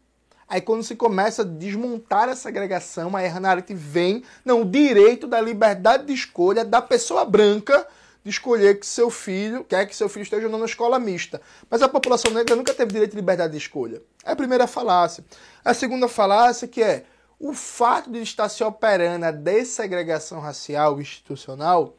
Aí 0.48 0.62
quando 0.62 0.84
se 0.84 0.95
começa 0.95 1.41
a 1.41 1.45
desmontar 1.45 2.29
essa 2.29 2.50
agregação, 2.50 3.15
a 3.15 3.22
Hannah 3.22 3.51
Arendt 3.51 3.74
vem, 3.74 4.24
não, 4.43 4.62
o 4.62 4.65
direito 4.65 5.27
da 5.27 5.41
liberdade 5.41 6.05
de 6.05 6.13
escolha 6.13 6.63
da 6.63 6.81
pessoa 6.81 7.25
branca 7.25 7.88
de 8.25 8.32
escolher 8.32 8.79
que 8.79 8.88
seu 8.88 9.12
filho, 9.12 9.63
quer 9.63 9.86
que 9.86 9.96
seu 9.96 10.10
filho 10.10 10.24
esteja 10.24 10.50
na 10.50 10.65
escola 10.65 10.98
mista. 10.98 11.39
Mas 11.70 11.84
a 11.84 11.88
população 11.88 12.32
negra 12.32 12.55
nunca 12.55 12.74
teve 12.74 12.91
direito 12.91 13.12
de 13.12 13.17
liberdade 13.17 13.51
de 13.51 13.60
escolha. 13.60 14.01
É 14.25 14.32
a 14.32 14.36
primeira 14.36 14.65
falácia. 14.65 15.24
A 15.63 15.75
segunda 15.75 16.08
falácia 16.08 16.67
que 16.67 16.82
é 16.82 17.05
o 17.39 17.53
fato 17.53 18.10
de 18.10 18.20
estar 18.22 18.50
se 18.50 18.63
operando 18.63 19.25
a 19.27 19.32
dessegregação 19.32 20.39
racial 20.39 21.00
institucional 21.00 21.96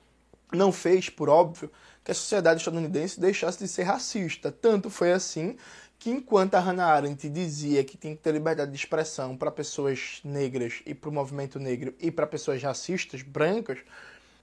não 0.53 0.73
fez, 0.73 1.09
por 1.09 1.29
óbvio, 1.29 1.71
que 2.03 2.11
a 2.11 2.15
sociedade 2.15 2.59
estadunidense 2.59 3.21
deixasse 3.21 3.61
de 3.61 3.69
ser 3.69 3.85
racista. 3.85 4.51
Tanto 4.51 4.91
foi 4.91 5.13
assim 5.13 5.57
que 5.97 6.11
enquanto 6.11 6.57
a 6.57 6.61
Hannah 6.61 6.87
Arendt 6.87 7.29
dizia 7.29 7.85
que 7.85 7.97
tem 7.97 8.17
que 8.17 8.23
ter 8.23 8.33
liberdade 8.33 8.73
de 8.73 8.77
expressão 8.77 9.37
para 9.37 9.53
pessoas 9.53 10.21
negras 10.25 10.83
e 10.85 10.93
para 10.93 11.09
o 11.09 11.13
movimento 11.13 11.61
negro 11.61 11.95
e 12.01 12.11
para 12.11 12.27
pessoas 12.27 12.61
racistas, 12.61 13.23
brancas, 13.23 13.79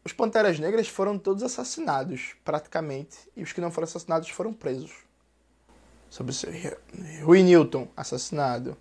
os 0.06 0.12
Panteras 0.12 0.60
Negras 0.60 0.88
foram 0.88 1.18
todos 1.18 1.44
assassinados, 1.44 2.36
praticamente, 2.44 3.18
e 3.36 3.44
os 3.44 3.54
que 3.54 3.62
não 3.62 3.72
foram 3.72 3.86
assassinados 3.86 4.30
foram 4.30 4.54
presos. 4.54 4.92
Sobre 6.10 6.36
Rui 7.24 7.42
Newton, 7.42 7.88
assassinado. 7.96 8.78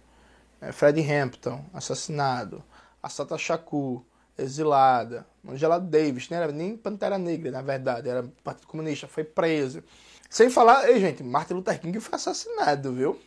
É, 0.61 0.73
Fred 0.73 1.01
Hampton, 1.01 1.65
assassinado. 1.73 2.63
Assata 3.03 3.39
Shakur, 3.39 4.03
exilada. 4.37 5.27
Angela 5.47 5.79
Davis, 5.79 6.29
não 6.29 6.37
era 6.37 6.53
nem 6.53 6.77
Pantera 6.77 7.19
Negra, 7.19 7.51
na 7.51 7.63
verdade, 7.63 8.09
era 8.09 8.25
Partido 8.45 8.67
Comunista, 8.67 9.09
foi 9.09 9.25
preso. 9.25 9.83
Sem 10.29 10.51
falar, 10.51 10.89
ei, 10.89 11.01
gente, 11.01 11.23
Martin 11.23 11.55
Luther 11.55 11.81
King 11.81 11.99
foi 12.01 12.17
assassinado, 12.17 12.93
viu? 12.93 13.21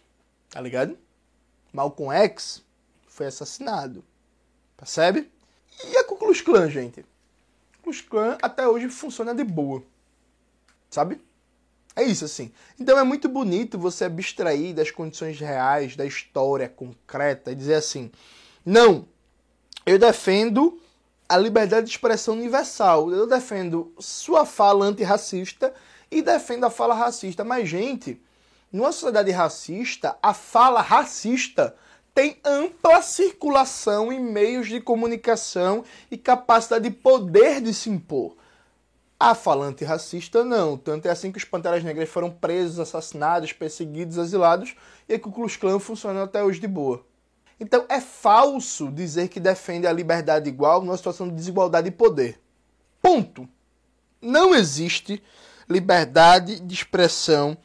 Tá 0.50 0.60
ligado? 0.62 0.98
Malcolm 1.72 2.12
X 2.14 2.64
foi 3.08 3.28
assassinado. 3.28 4.04
Percebe? 4.78 5.32
E 5.84 5.98
a 5.98 6.04
Ku 6.04 6.16
Klux 6.16 6.42
Klan, 6.42 6.70
gente? 6.70 7.06
Klux 7.86 8.02
Klan 8.02 8.36
até 8.42 8.68
hoje 8.68 8.90
funciona 8.90 9.36
de 9.36 9.44
boa. 9.44 9.84
Sabe? 10.90 11.22
É 11.96 12.04
isso, 12.04 12.26
assim. 12.26 12.52
Então 12.80 12.98
é 12.98 13.04
muito 13.04 13.30
bonito 13.30 13.78
você 13.78 14.06
abstrair 14.06 14.74
das 14.74 14.90
condições 14.90 15.40
reais, 15.40 15.96
da 15.96 16.06
história 16.06 16.68
concreta 16.68 17.52
e 17.52 17.56
dizer 17.56 17.76
assim: 17.76 18.12
não, 18.66 19.08
eu 19.86 20.00
defendo 20.00 20.82
a 21.30 21.38
liberdade 21.38 21.86
de 21.86 21.92
expressão 21.92 22.34
universal. 22.34 23.12
Eu 23.12 23.28
defendo 23.28 23.94
sua 24.00 24.46
fala 24.46 24.86
antirracista 24.86 25.74
e 26.10 26.24
defendo 26.24 26.66
a 26.66 26.72
fala 26.72 26.96
racista. 26.96 27.44
Mas, 27.44 27.70
gente, 27.70 28.20
numa 28.72 28.92
sociedade 28.92 29.30
racista, 29.30 30.18
a 30.22 30.34
fala 30.34 30.82
racista 30.82 31.76
tem 32.16 32.38
ampla 32.46 33.02
circulação 33.02 34.12
em 34.12 34.22
meios 34.22 34.70
de 34.70 34.80
comunicação 34.80 35.84
e 36.10 36.18
capacidade 36.18 36.90
de 36.90 36.96
poder 36.96 37.60
de 37.60 37.74
se 37.74 37.90
impor. 37.90 38.38
A 39.20 39.36
fala 39.36 39.66
antirracista 39.66 40.46
não. 40.46 40.78
Tanto 40.78 41.08
é 41.08 41.12
assim 41.12 41.30
que 41.30 41.38
os 41.38 41.44
Panteras 41.44 41.84
Negras 41.84 42.08
foram 42.08 42.32
presos, 42.32 42.80
assassinados, 42.80 43.52
perseguidos, 43.52 44.18
exilados 44.18 44.76
e 45.10 45.20
que 45.20 45.28
o 45.28 45.32
Klux 45.32 45.58
Klan 45.58 45.78
funciona 45.78 46.24
até 46.24 46.42
hoje 46.42 46.62
de 46.62 46.68
boa. 46.68 47.06
Então 47.60 47.86
é 47.90 48.00
falso 48.00 48.90
dizer 48.90 49.28
que 49.28 49.40
defende 49.40 49.86
a 49.86 49.92
liberdade 49.92 50.50
igual 50.50 50.82
numa 50.82 50.96
situação 50.96 51.28
de 51.28 51.36
desigualdade 51.36 51.90
de 51.90 51.96
poder. 51.96 52.40
Ponto. 53.02 53.48
Não 54.22 54.56
existe 54.56 55.22
liberdade 55.70 56.62
de 56.62 56.74
expressão 56.74 57.58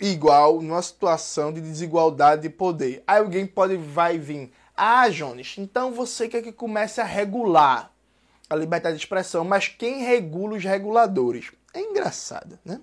igual 0.00 0.60
numa 0.60 0.82
situação 0.82 1.52
de 1.52 1.60
desigualdade 1.60 2.42
de 2.42 2.50
poder. 2.50 3.02
Aí 3.06 3.18
alguém 3.18 3.46
pode 3.46 3.76
vai 3.76 4.18
vir, 4.18 4.52
ah, 4.76 5.08
Jones, 5.08 5.56
então 5.58 5.92
você 5.92 6.28
quer 6.28 6.42
que 6.42 6.52
comece 6.52 7.00
a 7.00 7.04
regular 7.04 7.92
a 8.48 8.54
liberdade 8.54 8.96
de 8.96 9.02
expressão, 9.02 9.44
mas 9.44 9.68
quem 9.68 10.04
regula 10.04 10.56
os 10.56 10.64
reguladores? 10.64 11.50
É 11.74 11.80
engraçado, 11.80 12.58
né? 12.64 12.80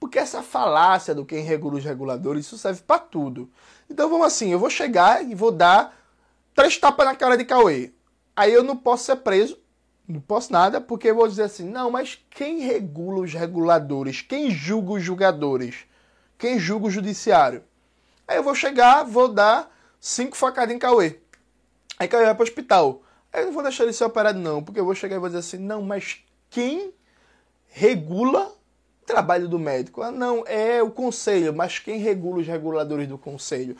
Porque 0.00 0.18
essa 0.18 0.42
falácia 0.42 1.14
do 1.14 1.24
quem 1.24 1.42
regula 1.42 1.76
os 1.76 1.84
reguladores, 1.84 2.46
isso 2.46 2.58
serve 2.58 2.82
para 2.82 2.98
tudo. 2.98 3.50
Então 3.88 4.08
vamos 4.08 4.26
assim, 4.26 4.50
eu 4.50 4.58
vou 4.58 4.70
chegar 4.70 5.24
e 5.24 5.34
vou 5.34 5.52
dar 5.52 5.96
três 6.54 6.78
tapas 6.78 7.06
na 7.06 7.14
cara 7.14 7.36
de 7.36 7.44
Cauê. 7.44 7.92
Aí 8.34 8.52
eu 8.52 8.62
não 8.62 8.76
posso 8.76 9.04
ser 9.04 9.16
preso, 9.16 9.58
não 10.06 10.20
posso 10.20 10.52
nada, 10.52 10.80
porque 10.80 11.08
eu 11.08 11.14
vou 11.14 11.28
dizer 11.28 11.44
assim, 11.44 11.64
não, 11.64 11.90
mas 11.90 12.18
quem 12.30 12.60
regula 12.60 13.20
os 13.20 13.32
reguladores? 13.32 14.20
Quem 14.20 14.50
julga 14.50 14.94
os 14.94 15.02
julgadores? 15.02 15.86
Quem 16.38 16.58
julga 16.58 16.86
o 16.86 16.90
judiciário? 16.90 17.62
Aí 18.26 18.36
eu 18.36 18.42
vou 18.42 18.54
chegar, 18.54 19.04
vou 19.04 19.28
dar 19.28 19.74
cinco 20.00 20.36
facadas 20.36 20.74
em 20.74 20.78
Cauê. 20.78 21.18
Aí 21.98 22.08
Cauê 22.08 22.24
vai 22.24 22.34
para 22.34 22.42
o 22.42 22.46
hospital. 22.46 23.02
Aí 23.32 23.42
eu 23.42 23.46
não 23.46 23.52
vou 23.52 23.62
deixar 23.62 23.84
ele 23.84 23.92
ser 23.92 24.04
operado 24.04 24.38
não, 24.38 24.62
porque 24.62 24.80
eu 24.80 24.84
vou 24.84 24.94
chegar 24.94 25.16
e 25.16 25.18
vou 25.18 25.28
dizer 25.28 25.40
assim, 25.40 25.58
não, 25.58 25.82
mas 25.82 26.18
quem 26.50 26.92
regula 27.68 28.52
trabalho 29.04 29.48
do 29.48 29.58
médico. 29.58 30.02
Ah, 30.02 30.10
não, 30.10 30.44
é 30.46 30.82
o 30.82 30.90
conselho, 30.90 31.54
mas 31.54 31.78
quem 31.78 31.98
regula 31.98 32.40
os 32.40 32.46
reguladores 32.46 33.06
do 33.06 33.18
conselho? 33.18 33.76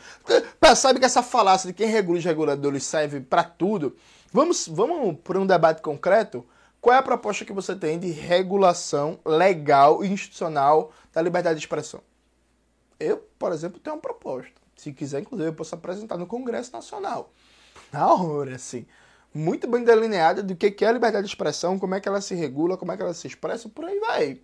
Sabe 0.75 0.99
que 0.99 1.05
essa 1.05 1.23
falácia 1.23 1.67
de 1.67 1.73
quem 1.73 1.87
regula 1.87 2.19
os 2.19 2.25
reguladores 2.25 2.83
serve 2.83 3.19
para 3.19 3.43
tudo? 3.43 3.95
Vamos, 4.31 4.67
vamos 4.67 5.17
por 5.23 5.37
um 5.37 5.45
debate 5.45 5.81
concreto? 5.81 6.45
Qual 6.79 6.93
é 6.93 6.99
a 6.99 7.03
proposta 7.03 7.43
que 7.43 7.53
você 7.53 7.75
tem 7.75 7.97
de 7.97 8.11
regulação 8.11 9.19
legal 9.25 10.03
e 10.03 10.07
institucional 10.07 10.91
da 11.11 11.21
liberdade 11.21 11.59
de 11.59 11.65
expressão? 11.65 12.01
Eu, 12.99 13.17
por 13.37 13.51
exemplo, 13.51 13.79
tenho 13.79 13.95
uma 13.95 14.01
proposta. 14.01 14.53
Se 14.75 14.91
quiser, 14.91 15.21
inclusive, 15.21 15.49
eu 15.49 15.53
posso 15.53 15.75
apresentar 15.75 16.17
no 16.17 16.27
Congresso 16.27 16.71
Nacional. 16.71 17.31
Na 17.91 18.13
hora, 18.13 18.55
assim. 18.55 18.85
Muito 19.33 19.67
bem 19.67 19.83
delineada 19.83 20.41
do 20.41 20.55
que 20.55 20.83
é 20.83 20.87
a 20.87 20.91
liberdade 20.91 21.25
de 21.27 21.31
expressão, 21.31 21.77
como 21.77 21.93
é 21.93 21.99
que 21.99 22.07
ela 22.07 22.21
se 22.21 22.33
regula, 22.35 22.77
como 22.77 22.91
é 22.91 22.95
que 22.97 23.03
ela 23.03 23.13
se 23.13 23.27
expressa, 23.27 23.67
por 23.67 23.83
aí 23.83 23.99
vai. 23.99 24.39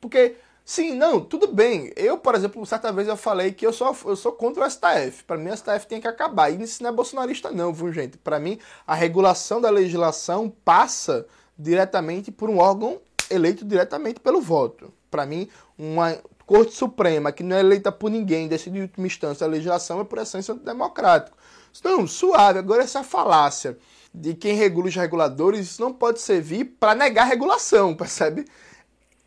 Porque, 0.00 0.36
sim, 0.64 0.94
não, 0.94 1.20
tudo 1.20 1.48
bem. 1.48 1.92
Eu, 1.96 2.18
por 2.18 2.36
exemplo, 2.36 2.64
certa 2.64 2.92
vez 2.92 3.08
eu 3.08 3.16
falei 3.16 3.50
que 3.52 3.66
eu 3.66 3.72
sou, 3.72 3.96
eu 4.04 4.14
sou 4.14 4.30
contra 4.30 4.64
o 4.64 4.70
STF. 4.70 5.24
Para 5.24 5.36
mim, 5.36 5.50
o 5.50 5.56
STF 5.56 5.88
tem 5.88 6.00
que 6.00 6.06
acabar. 6.06 6.50
E 6.50 6.62
isso 6.62 6.82
não 6.84 6.90
é 6.90 6.92
bolsonarista, 6.92 7.50
não, 7.50 7.72
viu, 7.72 7.92
gente? 7.92 8.16
Para 8.16 8.38
mim, 8.38 8.60
a 8.86 8.94
regulação 8.94 9.60
da 9.60 9.70
legislação 9.70 10.48
passa 10.64 11.26
diretamente 11.58 12.30
por 12.30 12.48
um 12.48 12.58
órgão 12.58 13.00
eleito 13.28 13.64
diretamente 13.64 14.20
pelo 14.20 14.40
voto. 14.40 14.92
Para 15.10 15.26
mim, 15.26 15.48
uma 15.76 16.16
Corte 16.48 16.72
Suprema 16.72 17.30
que 17.30 17.42
não 17.42 17.54
é 17.54 17.60
eleita 17.60 17.92
por 17.92 18.10
ninguém, 18.10 18.48
decide 18.48 18.78
em 18.78 18.82
última 18.82 19.06
instância 19.06 19.46
a 19.46 19.50
legislação, 19.50 20.00
é 20.00 20.04
por 20.04 20.18
essência 20.18 20.54
democrático. 20.54 21.36
Não, 21.84 22.06
suave. 22.06 22.58
Agora, 22.58 22.82
essa 22.82 23.04
falácia 23.04 23.76
de 24.14 24.32
quem 24.32 24.54
regula 24.54 24.88
os 24.88 24.96
reguladores, 24.96 25.60
isso 25.60 25.82
não 25.82 25.92
pode 25.92 26.22
servir 26.22 26.64
para 26.80 26.94
negar 26.94 27.26
regulação, 27.26 27.92
percebe? 27.94 28.46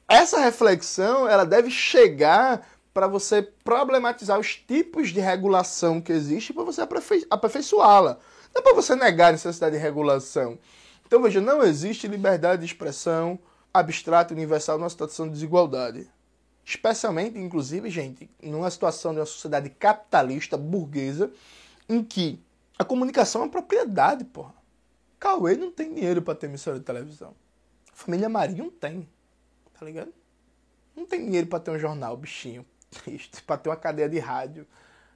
essa 0.10 0.40
reflexão 0.40 1.30
ela 1.30 1.46
deve 1.46 1.70
chegar 1.70 2.68
para 2.92 3.06
você 3.06 3.44
problematizar 3.64 4.40
os 4.40 4.56
tipos 4.56 5.12
de 5.12 5.20
regulação 5.20 6.02
que 6.02 6.12
existe 6.12 6.52
para 6.52 6.64
você 6.64 6.82
aperfeiçoá-la. 7.30 8.18
Não 8.54 8.60
é 8.60 8.64
para 8.64 8.74
você 8.74 8.96
negar 8.96 9.30
a 9.30 9.34
necessidade 9.34 9.76
de 9.76 9.82
regulação. 9.82 10.58
Então 11.06 11.22
veja, 11.22 11.40
não 11.40 11.62
existe 11.62 12.08
liberdade 12.08 12.62
de 12.62 12.66
expressão 12.66 13.38
abstrata 13.72 14.34
universal 14.34 14.80
numa 14.80 14.90
situação 14.90 15.28
de 15.28 15.34
desigualdade. 15.34 16.10
Especialmente, 16.66 17.38
inclusive, 17.38 17.90
gente, 17.90 18.30
numa 18.42 18.70
situação 18.70 19.14
de 19.14 19.20
uma 19.20 19.26
sociedade 19.26 19.70
capitalista, 19.70 20.58
burguesa, 20.58 21.32
em 21.90 22.04
que 22.04 22.40
a 22.78 22.84
comunicação 22.84 23.42
é 23.42 23.46
uma 23.46 23.52
propriedade, 23.52 24.24
porra. 24.24 24.54
Cauê 25.20 25.56
não 25.56 25.72
tem 25.72 25.94
dinheiro 25.94 26.22
para 26.22 26.36
ter 26.36 26.48
emissora 26.48 26.80
de 26.80 26.86
televisão. 26.86 27.36
A 27.92 27.96
família 27.96 28.30
Marinho 28.30 28.66
não 28.66 28.72
tem 28.72 29.08
tá 29.82 29.86
ligado? 29.88 30.14
Não 30.96 31.08
tem 31.08 31.26
dinheiro 31.26 31.48
para 31.48 31.60
ter 31.60 31.72
um 31.72 31.80
jornal, 31.80 32.16
bichinho. 32.16 32.64
Triste, 32.92 33.42
pra 33.42 33.58
ter 33.58 33.70
uma 33.70 33.76
cadeia 33.76 34.08
de 34.08 34.20
rádio. 34.20 34.68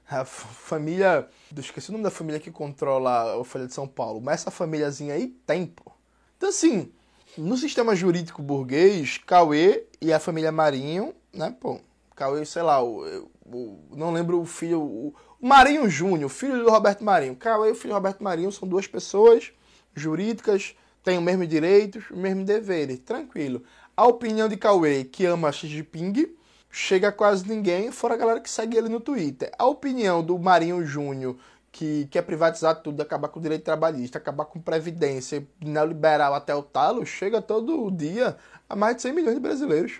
A 0.09 0.25
família. 0.25 1.29
Esqueci 1.55 1.89
o 1.89 1.91
nome 1.91 2.03
da 2.03 2.09
família 2.09 2.39
que 2.39 2.51
controla 2.51 3.39
a 3.39 3.43
Folha 3.43 3.67
de 3.67 3.73
São 3.73 3.87
Paulo, 3.87 4.19
mas 4.19 4.41
essa 4.41 4.51
famíliazinha 4.51 5.13
aí 5.13 5.27
tem, 5.45 5.67
pô. 5.67 5.91
Então, 6.35 6.49
assim, 6.49 6.91
no 7.37 7.57
sistema 7.57 7.95
jurídico 7.95 8.41
burguês, 8.41 9.19
Cauê 9.25 9.83
e 10.01 10.13
a 10.13 10.19
família 10.19 10.51
Marinho, 10.51 11.13
né, 11.33 11.55
pô. 11.59 11.79
Cauê, 12.15 12.45
sei 12.45 12.61
lá, 12.61 12.81
o, 12.81 13.29
o 13.45 13.79
não 13.95 14.11
lembro 14.11 14.39
o 14.39 14.45
filho. 14.45 14.81
O, 14.81 15.13
Marinho 15.41 15.89
Júnior, 15.89 16.29
filho 16.29 16.63
do 16.63 16.69
Roberto 16.69 17.03
Marinho. 17.03 17.35
Cauê 17.35 17.69
e 17.69 17.71
o 17.73 17.75
filho 17.75 17.89
do 17.89 17.95
Roberto 17.95 18.23
Marinho 18.23 18.51
são 18.51 18.67
duas 18.67 18.87
pessoas 18.87 19.51
jurídicas, 19.93 20.75
têm 21.03 21.17
os 21.17 21.23
mesmos 21.23 21.47
direitos, 21.47 22.03
os 22.09 22.17
mesmos 22.17 22.45
deveres, 22.45 22.99
tranquilo. 22.99 23.63
A 23.95 24.05
opinião 24.05 24.47
de 24.47 24.57
Cauê, 24.57 25.03
que 25.03 25.25
ama 25.25 25.51
Xi 25.51 25.67
Jinping, 25.67 26.35
chega 26.69 27.07
a 27.09 27.11
quase 27.11 27.47
ninguém, 27.47 27.91
fora 27.91 28.15
a 28.15 28.17
galera 28.17 28.41
que 28.41 28.49
segue 28.49 28.77
ele 28.77 28.89
no 28.89 28.99
Twitter. 28.99 29.51
A 29.57 29.65
opinião 29.65 30.23
do 30.23 30.37
Marinho 30.37 30.85
Júnior, 30.85 31.37
que 31.75 32.05
quer 32.05 32.21
privatizar 32.21 32.81
tudo, 32.81 33.01
acabar 33.01 33.27
com 33.27 33.37
o 33.37 33.41
direito 33.41 33.65
trabalhista, 33.65 34.17
acabar 34.17 34.45
com 34.45 34.61
previdência, 34.61 35.45
neoliberal 35.59 36.33
até 36.33 36.55
o 36.55 36.63
talo, 36.63 37.05
chega 37.05 37.41
todo 37.41 37.91
dia 37.91 38.37
a 38.69 38.77
mais 38.77 38.95
de 38.95 39.01
100 39.01 39.11
milhões 39.13 39.35
de 39.35 39.41
brasileiros. 39.41 39.99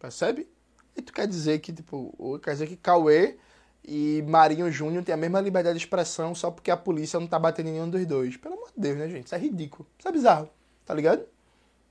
Percebe? 0.00 0.48
E 0.96 1.00
tu 1.00 1.12
quer 1.12 1.28
dizer 1.28 1.60
que, 1.60 1.72
tipo, 1.72 2.36
quer 2.42 2.54
dizer 2.54 2.66
que 2.66 2.76
Cauê 2.76 3.36
e 3.84 4.24
Marinho 4.26 4.68
Júnior 4.72 5.04
têm 5.04 5.14
a 5.14 5.16
mesma 5.16 5.40
liberdade 5.40 5.78
de 5.78 5.84
expressão 5.84 6.34
só 6.34 6.50
porque 6.50 6.72
a 6.72 6.76
polícia 6.76 7.20
não 7.20 7.28
tá 7.28 7.38
batendo 7.38 7.68
em 7.68 7.74
nenhum 7.74 7.88
dos 7.88 8.04
dois. 8.04 8.36
Pelo 8.36 8.56
amor 8.56 8.72
de 8.74 8.80
Deus, 8.80 8.98
né, 8.98 9.08
gente? 9.08 9.26
Isso 9.26 9.36
é 9.36 9.38
ridículo. 9.38 9.86
Isso 9.96 10.08
é 10.08 10.10
bizarro. 10.10 10.50
Tá 10.84 10.92
ligado? 10.94 11.24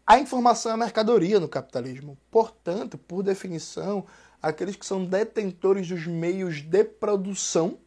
A 0.06 0.20
informação 0.20 0.74
é 0.74 0.76
mercadoria 0.76 1.40
no 1.40 1.48
capitalismo. 1.48 2.18
Portanto, 2.30 2.98
por 2.98 3.24
definição, 3.24 4.06
aqueles 4.42 4.76
que 4.76 4.86
são 4.86 5.06
detentores 5.06 5.88
dos 5.88 6.06
meios 6.08 6.62
de 6.62 6.84
produção 6.84 7.78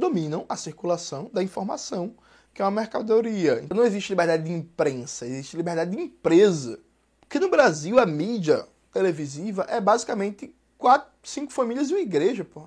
dominam 0.00 0.44
a 0.48 0.56
circulação 0.56 1.30
da 1.32 1.42
informação, 1.42 2.14
que 2.52 2.60
é 2.60 2.64
uma 2.64 2.70
mercadoria. 2.70 3.60
Então 3.62 3.76
não 3.76 3.84
existe 3.84 4.10
liberdade 4.10 4.44
de 4.44 4.52
imprensa, 4.52 5.26
existe 5.26 5.56
liberdade 5.56 5.94
de 5.94 6.02
empresa. 6.02 6.80
Porque 7.20 7.38
no 7.38 7.48
Brasil 7.48 8.00
a 8.00 8.06
mídia 8.06 8.66
televisiva 8.92 9.66
é 9.68 9.80
basicamente 9.80 10.52
quatro, 10.76 11.08
cinco 11.22 11.52
famílias 11.52 11.90
e 11.90 11.94
uma 11.94 12.00
igreja, 12.00 12.44
pô. 12.44 12.66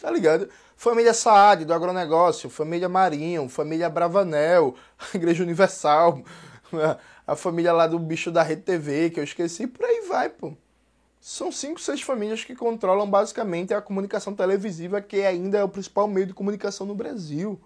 Tá 0.00 0.10
ligado? 0.10 0.48
Família 0.76 1.12
Saad, 1.14 1.64
do 1.64 1.74
agronegócio, 1.74 2.48
família 2.48 2.88
Marinho, 2.88 3.48
família 3.48 3.88
Bravanel, 3.88 4.74
Igreja 5.12 5.42
Universal, 5.42 6.22
a 7.26 7.36
família 7.36 7.72
lá 7.72 7.86
do 7.86 7.98
bicho 7.98 8.30
da 8.30 8.42
Rede 8.42 8.62
TV, 8.62 9.10
que 9.10 9.18
eu 9.18 9.24
esqueci, 9.24 9.66
por 9.66 9.84
aí 9.84 10.04
vai, 10.08 10.28
pô. 10.28 10.52
São 11.24 11.52
cinco, 11.52 11.80
seis 11.80 12.02
famílias 12.02 12.42
que 12.42 12.52
controlam 12.52 13.08
basicamente 13.08 13.72
a 13.72 13.80
comunicação 13.80 14.34
televisiva, 14.34 15.00
que 15.00 15.24
ainda 15.24 15.56
é 15.56 15.62
o 15.62 15.68
principal 15.68 16.08
meio 16.08 16.26
de 16.26 16.34
comunicação 16.34 16.84
no 16.84 16.96
Brasil. 16.96 17.60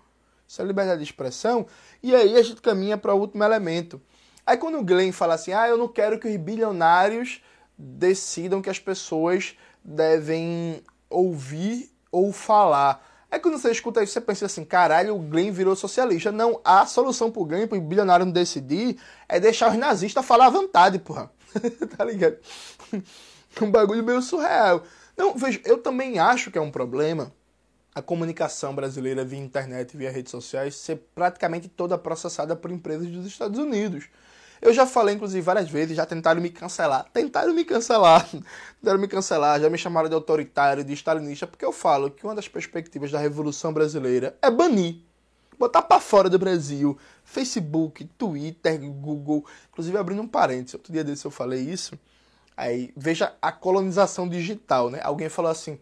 Isso 0.46 0.60
é 0.60 0.64
liberdade 0.66 0.98
de 0.98 1.04
expressão. 1.04 1.66
E 2.02 2.14
aí 2.14 2.36
a 2.36 2.42
gente 2.42 2.60
caminha 2.60 2.98
para 2.98 3.14
o 3.14 3.18
último 3.18 3.42
elemento. 3.42 3.98
Aí 4.44 4.58
quando 4.58 4.78
o 4.78 4.84
Glenn 4.84 5.10
fala 5.10 5.32
assim, 5.36 5.54
ah, 5.54 5.66
eu 5.66 5.78
não 5.78 5.88
quero 5.88 6.20
que 6.20 6.28
os 6.28 6.36
bilionários 6.36 7.42
decidam 7.78 8.60
que 8.60 8.68
as 8.68 8.78
pessoas 8.78 9.56
devem 9.82 10.82
ouvir 11.08 11.90
ou 12.12 12.34
falar. 12.34 13.02
Aí 13.30 13.40
quando 13.40 13.56
você 13.56 13.70
escuta 13.70 14.02
isso, 14.02 14.12
você 14.12 14.20
pensa 14.20 14.44
assim, 14.44 14.66
caralho, 14.66 15.16
o 15.16 15.18
Glenn 15.18 15.50
virou 15.50 15.74
socialista. 15.74 16.30
Não, 16.30 16.60
a 16.62 16.84
solução 16.84 17.30
pro 17.30 17.46
Glenn, 17.46 17.66
pro 17.66 17.80
bilionário 17.80 18.26
não 18.26 18.32
decidir, 18.32 18.98
é 19.26 19.40
deixar 19.40 19.70
os 19.70 19.78
nazistas 19.78 20.26
falar 20.26 20.48
à 20.48 20.50
vontade, 20.50 20.98
porra. 20.98 21.30
tá 21.96 22.04
ligado? 22.04 22.36
Um 23.64 23.70
bagulho 23.70 24.02
meio 24.02 24.22
surreal. 24.22 24.82
Não, 25.16 25.34
veja, 25.34 25.60
eu 25.64 25.78
também 25.78 26.18
acho 26.18 26.50
que 26.50 26.58
é 26.58 26.60
um 26.60 26.70
problema 26.70 27.32
a 27.96 28.02
comunicação 28.02 28.74
brasileira 28.74 29.24
via 29.24 29.38
internet 29.38 29.96
via 29.96 30.10
redes 30.10 30.30
sociais 30.30 30.76
ser 30.76 30.96
praticamente 31.14 31.66
toda 31.66 31.96
processada 31.96 32.54
por 32.54 32.70
empresas 32.70 33.08
dos 33.08 33.24
Estados 33.24 33.58
Unidos. 33.58 34.04
Eu 34.60 34.74
já 34.74 34.86
falei, 34.86 35.14
inclusive, 35.14 35.40
várias 35.40 35.70
vezes, 35.70 35.96
já 35.96 36.04
tentaram 36.04 36.38
me 36.38 36.50
cancelar. 36.50 37.06
Tentaram 37.14 37.54
me 37.54 37.64
cancelar. 37.64 38.28
Tentaram 38.80 39.00
me 39.00 39.08
cancelar, 39.08 39.58
já 39.60 39.70
me 39.70 39.78
chamaram 39.78 40.10
de 40.10 40.14
autoritário, 40.14 40.84
de 40.84 40.92
stalinista, 40.92 41.46
porque 41.46 41.64
eu 41.64 41.72
falo 41.72 42.10
que 42.10 42.26
uma 42.26 42.34
das 42.34 42.46
perspectivas 42.48 43.10
da 43.10 43.18
Revolução 43.18 43.72
Brasileira 43.72 44.36
é 44.42 44.50
banir. 44.50 44.96
Botar 45.58 45.80
para 45.80 45.98
fora 45.98 46.28
do 46.28 46.38
Brasil 46.38 46.98
Facebook, 47.24 48.04
Twitter, 48.18 48.78
Google. 48.78 49.42
Inclusive, 49.70 49.96
abrindo 49.96 50.20
um 50.20 50.28
parênteses, 50.28 50.74
outro 50.74 50.92
dia 50.92 51.02
desse 51.02 51.24
eu 51.24 51.30
falei 51.30 51.62
isso. 51.62 51.98
Aí, 52.56 52.92
veja 52.96 53.34
a 53.42 53.52
colonização 53.52 54.28
digital, 54.28 54.90
né? 54.90 55.00
Alguém 55.02 55.28
falou 55.28 55.50
assim, 55.50 55.78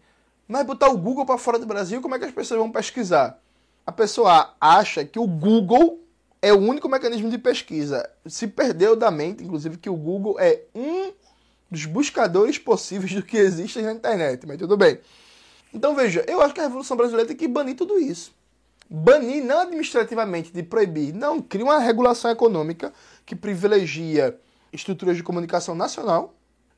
mas 0.47 0.65
botar 0.65 0.89
o 0.89 0.97
Google 0.97 1.25
para 1.25 1.37
fora 1.37 1.57
do 1.57 1.65
Brasil, 1.65 2.01
como 2.01 2.15
é 2.15 2.19
que 2.19 2.25
as 2.25 2.31
pessoas 2.31 2.59
vão 2.59 2.71
pesquisar? 2.71 3.39
A 3.85 3.91
pessoa 3.91 4.53
acha 4.59 5.05
que 5.05 5.17
o 5.17 5.27
Google 5.27 5.99
é 6.41 6.51
o 6.51 6.57
único 6.57 6.89
mecanismo 6.89 7.29
de 7.29 7.37
pesquisa. 7.37 8.07
Se 8.25 8.47
perdeu 8.47 8.95
da 8.95 9.09
mente, 9.09 9.43
inclusive, 9.43 9.77
que 9.77 9.89
o 9.89 9.95
Google 9.95 10.39
é 10.39 10.61
um 10.75 11.13
dos 11.71 11.85
buscadores 11.85 12.57
possíveis 12.57 13.13
do 13.13 13.23
que 13.23 13.37
existe 13.37 13.81
na 13.81 13.91
internet, 13.91 14.45
mas 14.45 14.57
tudo 14.57 14.77
bem. 14.77 14.99
Então 15.73 15.95
veja, 15.95 16.23
eu 16.27 16.41
acho 16.41 16.53
que 16.53 16.59
a 16.59 16.63
Revolução 16.63 16.95
Brasileira 16.95 17.27
tem 17.27 17.35
que 17.35 17.47
banir 17.47 17.75
tudo 17.75 17.99
isso. 17.99 18.33
Banir 18.89 19.43
não 19.43 19.61
administrativamente, 19.61 20.51
de 20.51 20.61
proibir, 20.61 21.13
não, 21.13 21.41
cria 21.41 21.65
uma 21.65 21.79
regulação 21.79 22.29
econômica 22.29 22.93
que 23.25 23.35
privilegia 23.35 24.39
estruturas 24.71 25.17
de 25.17 25.23
comunicação 25.23 25.73
nacional, 25.73 26.33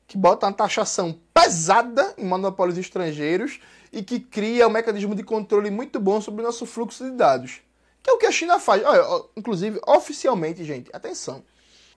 que 0.07 0.17
bota 0.17 0.45
uma 0.45 0.53
taxação 0.53 1.19
pesada 1.33 2.13
em 2.17 2.25
monopólios 2.25 2.77
estrangeiros 2.77 3.59
e 3.91 4.01
que 4.01 4.19
cria 4.19 4.67
um 4.67 4.71
mecanismo 4.71 5.13
de 5.13 5.23
controle 5.23 5.69
muito 5.69 5.99
bom 5.99 6.21
sobre 6.21 6.41
o 6.41 6.45
nosso 6.45 6.65
fluxo 6.65 7.03
de 7.03 7.11
dados. 7.11 7.61
Que 8.01 8.09
é 8.09 8.13
o 8.13 8.17
que 8.17 8.25
a 8.25 8.31
China 8.31 8.59
faz. 8.59 8.83
Olha, 8.85 9.25
inclusive, 9.35 9.79
oficialmente, 9.85 10.63
gente, 10.63 10.89
atenção. 10.93 11.43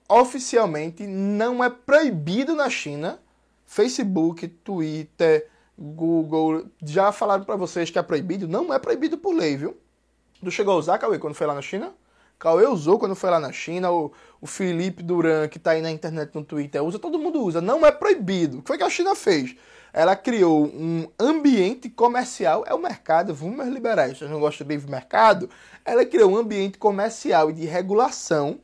Oficialmente 0.08 1.06
não 1.06 1.62
é 1.62 1.70
proibido 1.70 2.54
na 2.56 2.68
China 2.68 3.20
Facebook, 3.64 4.48
Twitter, 4.48 5.48
Google. 5.78 6.66
Já 6.82 7.12
falaram 7.12 7.44
para 7.44 7.54
vocês 7.54 7.88
que 7.88 7.98
é 8.00 8.02
proibido? 8.02 8.48
Não 8.48 8.74
é 8.74 8.80
proibido 8.80 9.16
por 9.16 9.32
lei, 9.32 9.56
viu? 9.56 9.76
Tu 10.42 10.50
chegou 10.50 10.74
a 10.74 10.76
usar, 10.76 10.98
Cauê, 10.98 11.20
quando 11.20 11.34
foi 11.34 11.46
lá 11.46 11.54
na 11.54 11.62
China? 11.62 11.94
Cauê 12.40 12.66
usou 12.66 12.98
quando 12.98 13.14
foi 13.14 13.28
lá 13.28 13.38
na 13.38 13.52
China, 13.52 13.92
o, 13.92 14.10
o 14.40 14.46
Felipe 14.46 15.02
Duran, 15.02 15.46
que 15.46 15.58
está 15.58 15.72
aí 15.72 15.82
na 15.82 15.90
internet, 15.90 16.34
no 16.34 16.42
Twitter, 16.42 16.82
usa, 16.82 16.98
todo 16.98 17.18
mundo 17.18 17.44
usa. 17.44 17.60
Não 17.60 17.84
é 17.84 17.92
proibido. 17.92 18.58
O 18.58 18.62
que 18.62 18.68
foi 18.68 18.78
que 18.78 18.82
a 18.82 18.88
China 18.88 19.14
fez? 19.14 19.54
Ela 19.92 20.16
criou 20.16 20.64
um 20.66 21.06
ambiente 21.18 21.90
comercial, 21.90 22.64
é 22.66 22.72
o 22.72 22.78
mercado, 22.78 23.34
vamos 23.34 23.68
liberar 23.68 24.08
isso. 24.08 24.20
Vocês 24.20 24.30
não 24.30 24.40
gostam 24.40 24.66
de 24.66 24.72
livre 24.72 24.90
mercado? 24.90 25.50
Ela 25.84 26.06
criou 26.06 26.30
um 26.30 26.36
ambiente 26.36 26.78
comercial 26.78 27.50
e 27.50 27.52
de 27.52 27.66
regulação 27.66 28.58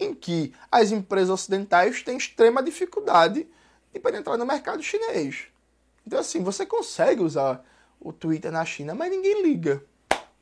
em 0.00 0.12
que 0.12 0.52
as 0.70 0.90
empresas 0.90 1.30
ocidentais 1.30 2.02
têm 2.02 2.16
extrema 2.16 2.60
dificuldade 2.60 3.46
de 3.94 4.00
poder 4.00 4.18
entrar 4.18 4.36
no 4.36 4.44
mercado 4.44 4.82
chinês. 4.82 5.44
Então, 6.04 6.18
assim, 6.18 6.42
você 6.42 6.66
consegue 6.66 7.22
usar 7.22 7.64
o 8.00 8.12
Twitter 8.12 8.50
na 8.50 8.64
China, 8.64 8.96
mas 8.96 9.12
ninguém 9.12 9.44
liga. 9.44 9.80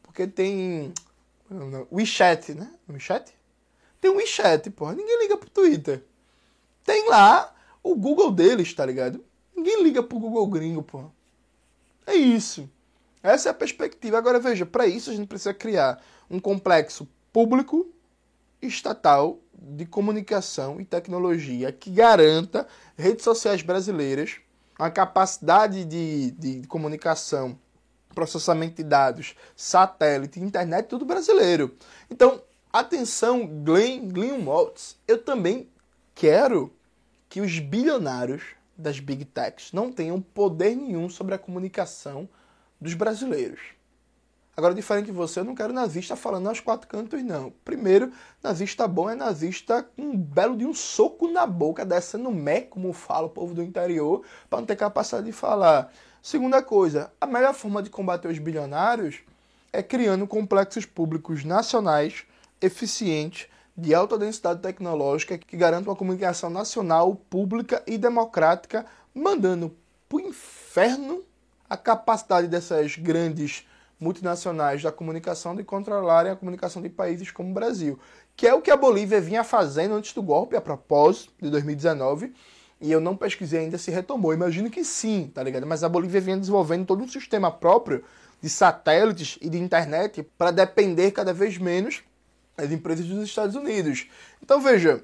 Porque 0.03 0.27
tem 0.27 0.95
WeChat, 1.91 2.55
né? 2.55 2.71
WeChat? 2.89 3.33
Tem 4.01 4.11
um 4.11 4.17
WeChat, 4.17 4.71
porra. 4.71 4.95
Ninguém 4.95 5.23
liga 5.23 5.37
pro 5.37 5.51
Twitter. 5.51 6.05
Tem 6.85 7.09
lá 7.09 7.55
o 7.83 7.95
Google 7.95 8.31
deles, 8.31 8.73
tá 8.73 8.87
ligado? 8.87 9.25
Ninguém 9.55 9.83
liga 9.83 10.03
pro 10.03 10.19
Google 10.19 10.47
gringo, 10.47 10.83
porra. 10.83 11.11
É 12.07 12.15
isso. 12.15 12.69
Essa 13.23 13.49
é 13.49 13.51
a 13.51 13.55
perspectiva. 13.55 14.17
Agora 14.17 14.39
veja, 14.39 14.65
para 14.65 14.87
isso 14.87 15.11
a 15.11 15.15
gente 15.15 15.27
precisa 15.27 15.53
criar 15.53 16.03
um 16.31 16.41
complexo 16.41 17.07
público 17.33 17.87
estatal 18.63 19.39
de 19.53 19.85
comunicação 19.85 20.81
e 20.81 20.85
tecnologia 20.85 21.71
que 21.71 21.91
garanta 21.91 22.67
redes 22.97 23.25
sociais 23.25 23.63
brasileiras, 23.63 24.37
uma 24.79 24.91
capacidade 24.91 25.85
de, 25.85 26.31
de, 26.33 26.61
de 26.61 26.69
comunicação 26.69 27.59
processamento 28.15 28.77
de 28.77 28.85
dados, 28.85 29.35
satélite, 29.57 30.41
internet, 30.41 30.87
tudo 30.87 31.05
brasileiro. 31.05 31.75
Então, 32.11 32.43
atenção, 32.73 33.47
Glenn, 33.47 34.09
Glenn 34.09 34.45
Waltz, 34.45 34.97
eu 35.07 35.19
também 35.19 35.69
quero 36.15 36.73
que 37.29 37.41
os 37.41 37.59
bilionários 37.59 38.43
das 38.77 38.99
big 38.99 39.25
techs 39.25 39.73
não 39.73 39.93
tenham 39.93 40.21
poder 40.21 40.75
nenhum 40.75 41.09
sobre 41.09 41.35
a 41.35 41.39
comunicação 41.39 42.29
dos 42.81 42.95
brasileiros. 42.95 43.61
Agora, 44.57 44.75
diferente 44.75 45.07
de 45.07 45.13
você, 45.13 45.41
eu 45.41 45.45
não 45.45 45.55
quero 45.55 45.73
nazista 45.73 46.17
falando 46.17 46.49
aos 46.49 46.61
quatro 46.61 46.87
cantos, 46.89 47.23
não. 47.23 47.51
Primeiro, 47.65 48.13
nazista 48.43 48.87
bom 48.87 49.09
é 49.09 49.15
nazista 49.15 49.83
com 49.83 50.03
um 50.03 50.17
belo 50.17 50.57
de 50.57 50.67
um 50.67 50.75
soco 50.75 51.29
na 51.29 51.47
boca, 51.47 51.85
descendo 51.85 52.31
mé, 52.31 52.63
como 52.63 52.93
fala 52.93 53.27
o 53.27 53.31
povo 53.31 53.55
do 53.55 53.63
interior, 53.63 54.23
para 54.51 54.59
não 54.59 54.67
ter 54.67 54.77
capacidade 54.77 55.25
de 55.27 55.33
falar. 55.33 55.91
Segunda 56.23 56.63
coisa, 56.63 57.11
a 57.19 57.27
melhor 57.27 57.55
forma 57.55 57.83
de 57.83 57.89
combater 57.89 58.29
os 58.29 58.39
bilionários 58.39 59.21
é 59.73 59.83
criando 59.83 60.27
complexos 60.27 60.85
públicos 60.85 61.45
nacionais 61.45 62.25
eficientes 62.61 63.49
de 63.75 63.95
alta 63.95 64.19
densidade 64.19 64.61
tecnológica 64.61 65.39
que 65.39 65.57
garantam 65.57 65.91
uma 65.91 65.97
comunicação 65.97 66.51
nacional, 66.51 67.15
pública 67.15 67.83
e 67.87 67.97
democrática, 67.97 68.85
mandando 69.15 69.75
para 70.07 70.17
o 70.19 70.21
inferno 70.21 71.23
a 71.71 71.77
capacidade 71.77 72.49
dessas 72.49 72.97
grandes 72.97 73.67
multinacionais 73.99 74.83
da 74.83 74.93
comunicação 74.93 75.57
de 75.57 75.65
controlarem 75.65 76.33
a 76.33 76.37
comunicação 76.37 76.83
de 76.83 76.91
países 76.91 77.31
como 77.31 77.51
o 77.51 77.55
Brasil, 77.55 77.99
que 78.37 78.47
é 78.47 78.53
o 78.53 78.61
que 78.61 78.71
a 78.71 78.77
Bolívia 78.77 79.23
vinha 79.23 79.43
fazendo 79.43 79.95
antes 79.95 80.13
do 80.13 80.23
golpe, 80.23 80.55
a 80.55 80.61
propósito, 80.61 81.33
de 81.41 81.49
2019, 81.49 82.35
e 82.81 82.91
eu 82.91 83.01
não 83.01 83.17
pesquisei 83.17 83.61
ainda 83.61 83.77
se 83.77 83.91
retomou. 83.91 84.33
Imagino 84.33 84.71
que 84.71 84.85
sim, 84.85 85.31
tá 85.33 85.43
ligado? 85.43 85.67
Mas 85.67 85.85
a 85.85 85.89
Bolívia 85.89 86.21
vinha 86.21 86.37
desenvolvendo 86.37 86.87
todo 86.87 87.03
um 87.03 87.09
sistema 87.09 87.51
próprio 87.51 88.03
de 88.41 88.49
satélites 88.49 89.39
e 89.41 89.51
de 89.51 89.59
internet 89.59 90.23
para 90.39 90.51
depender 90.51 91.11
cada 91.11 91.33
vez 91.33 91.59
menos 91.59 92.03
das 92.57 92.73
empresas 92.73 93.07
dos 93.07 93.25
Estados 93.25 93.55
Unidos. 93.55 94.07
Então 94.43 94.61
veja, 94.61 95.03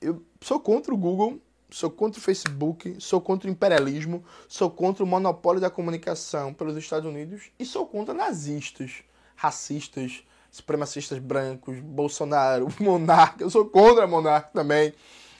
eu 0.00 0.22
sou 0.40 0.60
contra 0.60 0.92
o 0.92 0.96
Google, 0.96 1.40
sou 1.70 1.90
contra 1.90 2.20
o 2.20 2.22
Facebook, 2.22 2.96
sou 2.98 3.20
contra 3.20 3.48
o 3.48 3.52
imperialismo, 3.52 4.22
sou 4.46 4.70
contra 4.70 5.02
o 5.02 5.06
monopólio 5.06 5.60
da 5.60 5.70
comunicação 5.70 6.52
pelos 6.52 6.76
Estados 6.76 7.08
Unidos 7.08 7.50
e 7.58 7.64
sou 7.64 7.86
contra 7.86 8.12
nazistas, 8.12 9.02
racistas, 9.34 10.22
supremacistas 10.50 11.18
brancos, 11.18 11.80
Bolsonaro, 11.80 12.68
monarca. 12.78 13.42
Eu 13.42 13.50
sou 13.50 13.64
contra 13.64 14.06
monarca 14.06 14.50
também. 14.52 14.92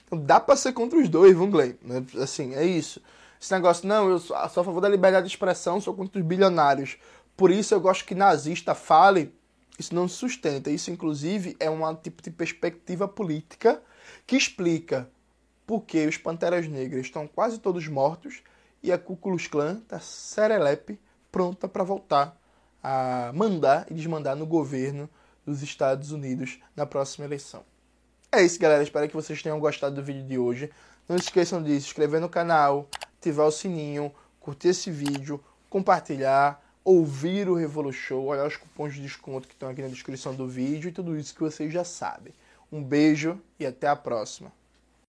Então 0.05 0.19
dá 0.19 0.39
pra 0.39 0.55
ser 0.55 0.73
contra 0.73 0.99
os 0.99 1.09
dois, 1.09 1.35
Glenn. 1.35 1.73
Né? 1.81 2.05
Assim, 2.21 2.53
é 2.53 2.65
isso. 2.65 3.01
Esse 3.41 3.53
negócio, 3.53 3.87
não, 3.87 4.09
eu 4.09 4.19
sou 4.19 4.35
a 4.35 4.49
favor 4.49 4.81
da 4.81 4.89
liberdade 4.89 5.27
de 5.27 5.33
expressão, 5.33 5.81
sou 5.81 5.93
contra 5.93 6.19
os 6.19 6.25
bilionários. 6.25 6.97
Por 7.35 7.51
isso 7.51 7.73
eu 7.73 7.81
gosto 7.81 8.05
que 8.05 8.15
nazista 8.15 8.73
fale, 8.73 9.33
isso 9.77 9.93
não 9.93 10.07
se 10.07 10.15
sustenta. 10.15 10.69
Isso, 10.69 10.89
inclusive, 10.89 11.55
é 11.59 11.69
um 11.69 11.95
tipo 11.95 12.21
de 12.21 12.31
perspectiva 12.31 13.07
política 13.07 13.81
que 14.25 14.35
explica 14.35 15.09
por 15.65 15.81
que 15.81 16.05
os 16.05 16.17
Panteras 16.17 16.67
Negras 16.67 17.05
estão 17.05 17.27
quase 17.27 17.59
todos 17.59 17.87
mortos 17.87 18.41
e 18.81 18.91
a 18.91 18.97
Klux 18.97 19.47
Klan 19.47 19.79
está 19.79 19.99
serelepe, 19.99 20.99
pronta 21.31 21.67
para 21.67 21.83
voltar 21.83 22.39
a 22.81 23.31
mandar 23.33 23.87
e 23.89 23.95
desmandar 23.95 24.35
no 24.35 24.45
governo 24.45 25.09
dos 25.43 25.63
Estados 25.63 26.11
Unidos 26.11 26.59
na 26.75 26.85
próxima 26.85 27.25
eleição. 27.25 27.63
É 28.31 28.43
isso, 28.43 28.59
galera. 28.59 28.83
Espero 28.83 29.07
que 29.07 29.15
vocês 29.15 29.41
tenham 29.41 29.59
gostado 29.59 29.95
do 29.95 30.03
vídeo 30.03 30.23
de 30.23 30.37
hoje. 30.37 30.69
Não 31.07 31.17
se 31.17 31.25
esqueçam 31.25 31.61
de 31.61 31.69
se 31.79 31.87
inscrever 31.87 32.19
no 32.19 32.27
canal, 32.27 32.89
ativar 33.17 33.47
o 33.47 33.51
sininho, 33.51 34.11
curtir 34.39 34.69
esse 34.69 34.91
vídeo, 34.91 35.43
compartilhar, 35.69 36.61
ouvir 36.83 37.47
o 37.47 37.55
Revolution, 37.55 38.21
olhar 38.23 38.47
os 38.47 38.57
cupons 38.57 38.93
de 38.93 39.01
desconto 39.01 39.47
que 39.47 39.53
estão 39.53 39.69
aqui 39.69 39.81
na 39.81 39.87
descrição 39.87 40.33
do 40.33 40.47
vídeo 40.47 40.89
e 40.89 40.91
tudo 40.91 41.17
isso 41.17 41.33
que 41.33 41.41
vocês 41.41 41.71
já 41.71 41.83
sabem. 41.83 42.33
Um 42.71 42.83
beijo 42.83 43.39
e 43.59 43.65
até 43.65 43.87
a 43.87 43.95
próxima. 43.95 44.51